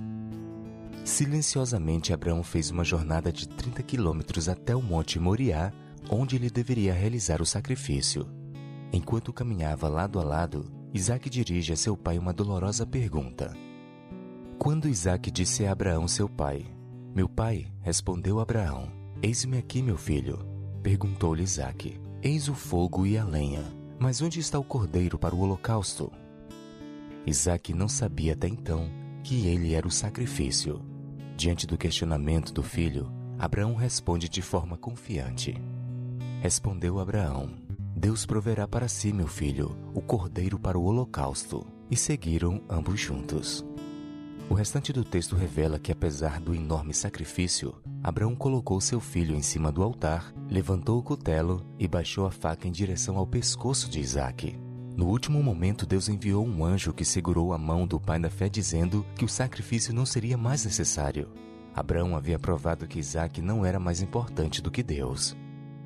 Silenciosamente, 1.04 2.12
Abraão 2.12 2.42
fez 2.42 2.70
uma 2.70 2.84
jornada 2.84 3.32
de 3.32 3.48
30 3.48 3.82
quilômetros 3.82 4.48
até 4.48 4.76
o 4.76 4.82
Monte 4.82 5.18
Moriá, 5.18 5.72
onde 6.10 6.36
ele 6.36 6.50
deveria 6.50 6.92
realizar 6.92 7.40
o 7.40 7.46
sacrifício. 7.46 8.28
Enquanto 8.92 9.32
caminhava 9.32 9.88
lado 9.88 10.20
a 10.20 10.22
lado, 10.22 10.70
Isaac 10.92 11.28
dirige 11.30 11.72
a 11.72 11.76
seu 11.76 11.96
pai 11.96 12.18
uma 12.18 12.32
dolorosa 12.32 12.86
pergunta. 12.86 13.54
Quando 14.58 14.88
Isaac 14.88 15.30
disse 15.30 15.64
a 15.64 15.72
Abraão, 15.72 16.06
seu 16.06 16.28
pai, 16.28 16.66
Meu 17.14 17.28
pai, 17.28 17.66
respondeu 17.80 18.38
Abraão, 18.38 18.90
Eis-me 19.22 19.58
aqui, 19.58 19.82
meu 19.82 19.96
filho. 19.96 20.38
Perguntou-lhe 20.82 21.42
Isaac, 21.42 21.98
Eis 22.22 22.48
o 22.48 22.54
fogo 22.54 23.06
e 23.06 23.16
a 23.16 23.24
lenha, 23.24 23.64
mas 23.98 24.22
onde 24.22 24.40
está 24.40 24.58
o 24.58 24.64
cordeiro 24.64 25.18
para 25.18 25.34
o 25.34 25.40
holocausto? 25.40 26.12
Isaac 27.26 27.74
não 27.74 27.88
sabia 27.88 28.32
até 28.32 28.48
então 28.48 28.88
que 29.22 29.46
ele 29.46 29.74
era 29.74 29.86
o 29.86 29.90
sacrifício. 29.90 30.80
Diante 31.36 31.66
do 31.66 31.76
questionamento 31.76 32.52
do 32.52 32.62
filho, 32.62 33.12
Abraão 33.38 33.74
responde 33.74 34.28
de 34.28 34.40
forma 34.40 34.76
confiante. 34.76 35.54
Respondeu 36.40 36.98
Abraão: 36.98 37.50
Deus 37.94 38.24
proverá 38.24 38.66
para 38.66 38.88
si, 38.88 39.12
meu 39.12 39.26
filho, 39.26 39.76
o 39.94 40.00
cordeiro 40.00 40.58
para 40.58 40.78
o 40.78 40.84
holocausto. 40.84 41.66
E 41.90 41.96
seguiram 41.96 42.62
ambos 42.68 43.00
juntos. 43.00 43.64
O 44.50 44.54
restante 44.54 44.94
do 44.94 45.04
texto 45.04 45.36
revela 45.36 45.78
que, 45.78 45.92
apesar 45.92 46.40
do 46.40 46.54
enorme 46.54 46.94
sacrifício, 46.94 47.74
Abraão 48.02 48.34
colocou 48.34 48.80
seu 48.80 48.98
filho 48.98 49.36
em 49.36 49.42
cima 49.42 49.70
do 49.70 49.82
altar, 49.82 50.32
levantou 50.48 50.98
o 50.98 51.02
cutelo 51.02 51.66
e 51.78 51.86
baixou 51.86 52.26
a 52.26 52.30
faca 52.30 52.66
em 52.66 52.72
direção 52.72 53.18
ao 53.18 53.26
pescoço 53.26 53.90
de 53.90 54.00
Isaque. 54.00 54.58
No 54.96 55.06
último 55.06 55.42
momento, 55.42 55.84
Deus 55.84 56.08
enviou 56.08 56.46
um 56.46 56.64
anjo 56.64 56.94
que 56.94 57.04
segurou 57.04 57.52
a 57.52 57.58
mão 57.58 57.86
do 57.86 58.00
pai 58.00 58.18
da 58.18 58.30
fé, 58.30 58.48
dizendo 58.48 59.04
que 59.14 59.24
o 59.24 59.28
sacrifício 59.28 59.92
não 59.92 60.06
seria 60.06 60.38
mais 60.38 60.64
necessário. 60.64 61.30
Abraão 61.74 62.16
havia 62.16 62.38
provado 62.38 62.88
que 62.88 62.98
Isaac 62.98 63.42
não 63.42 63.66
era 63.66 63.78
mais 63.78 64.00
importante 64.00 64.62
do 64.62 64.70
que 64.70 64.82
Deus. 64.82 65.36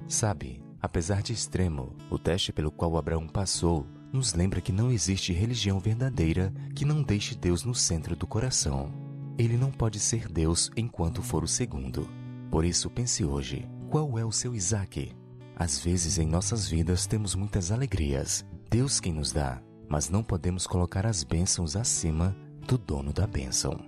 Sabe, 0.07 0.63
apesar 0.81 1.21
de 1.21 1.33
extremo, 1.33 1.97
o 2.09 2.17
teste 2.17 2.53
pelo 2.53 2.71
qual 2.71 2.97
Abraão 2.97 3.27
passou 3.27 3.87
nos 4.13 4.35
lembra 4.35 4.61
que 4.61 4.71
não 4.71 4.91
existe 4.91 5.33
religião 5.33 5.81
verdadeira 5.81 6.53
que 6.75 6.85
não 6.85 7.03
deixe 7.03 7.35
Deus 7.35 7.65
no 7.65 7.75
centro 7.75 8.15
do 8.15 8.27
coração. 8.27 8.93
Ele 9.39 9.57
não 9.57 9.71
pode 9.71 9.99
ser 9.99 10.29
Deus 10.29 10.71
enquanto 10.77 11.23
for 11.23 11.43
o 11.43 11.49
segundo. 11.49 12.09
Por 12.51 12.65
isso, 12.65 12.91
pense 12.91 13.25
hoje: 13.25 13.67
qual 13.91 14.19
é 14.19 14.25
o 14.25 14.33
seu 14.33 14.55
Isaac? 14.55 15.13
Às 15.57 15.79
vezes 15.79 16.19
em 16.19 16.27
nossas 16.27 16.69
vidas 16.69 17.07
temos 17.07 17.35
muitas 17.35 17.71
alegrias, 17.71 18.45
Deus 18.71 19.01
quem 19.01 19.13
nos 19.13 19.33
dá, 19.33 19.63
mas 19.89 20.09
não 20.09 20.23
podemos 20.23 20.67
colocar 20.67 21.07
as 21.07 21.23
bênçãos 21.23 21.77
acima 21.77 22.37
do 22.67 22.77
dono 22.77 23.13
da 23.13 23.27
bênção. 23.27 23.79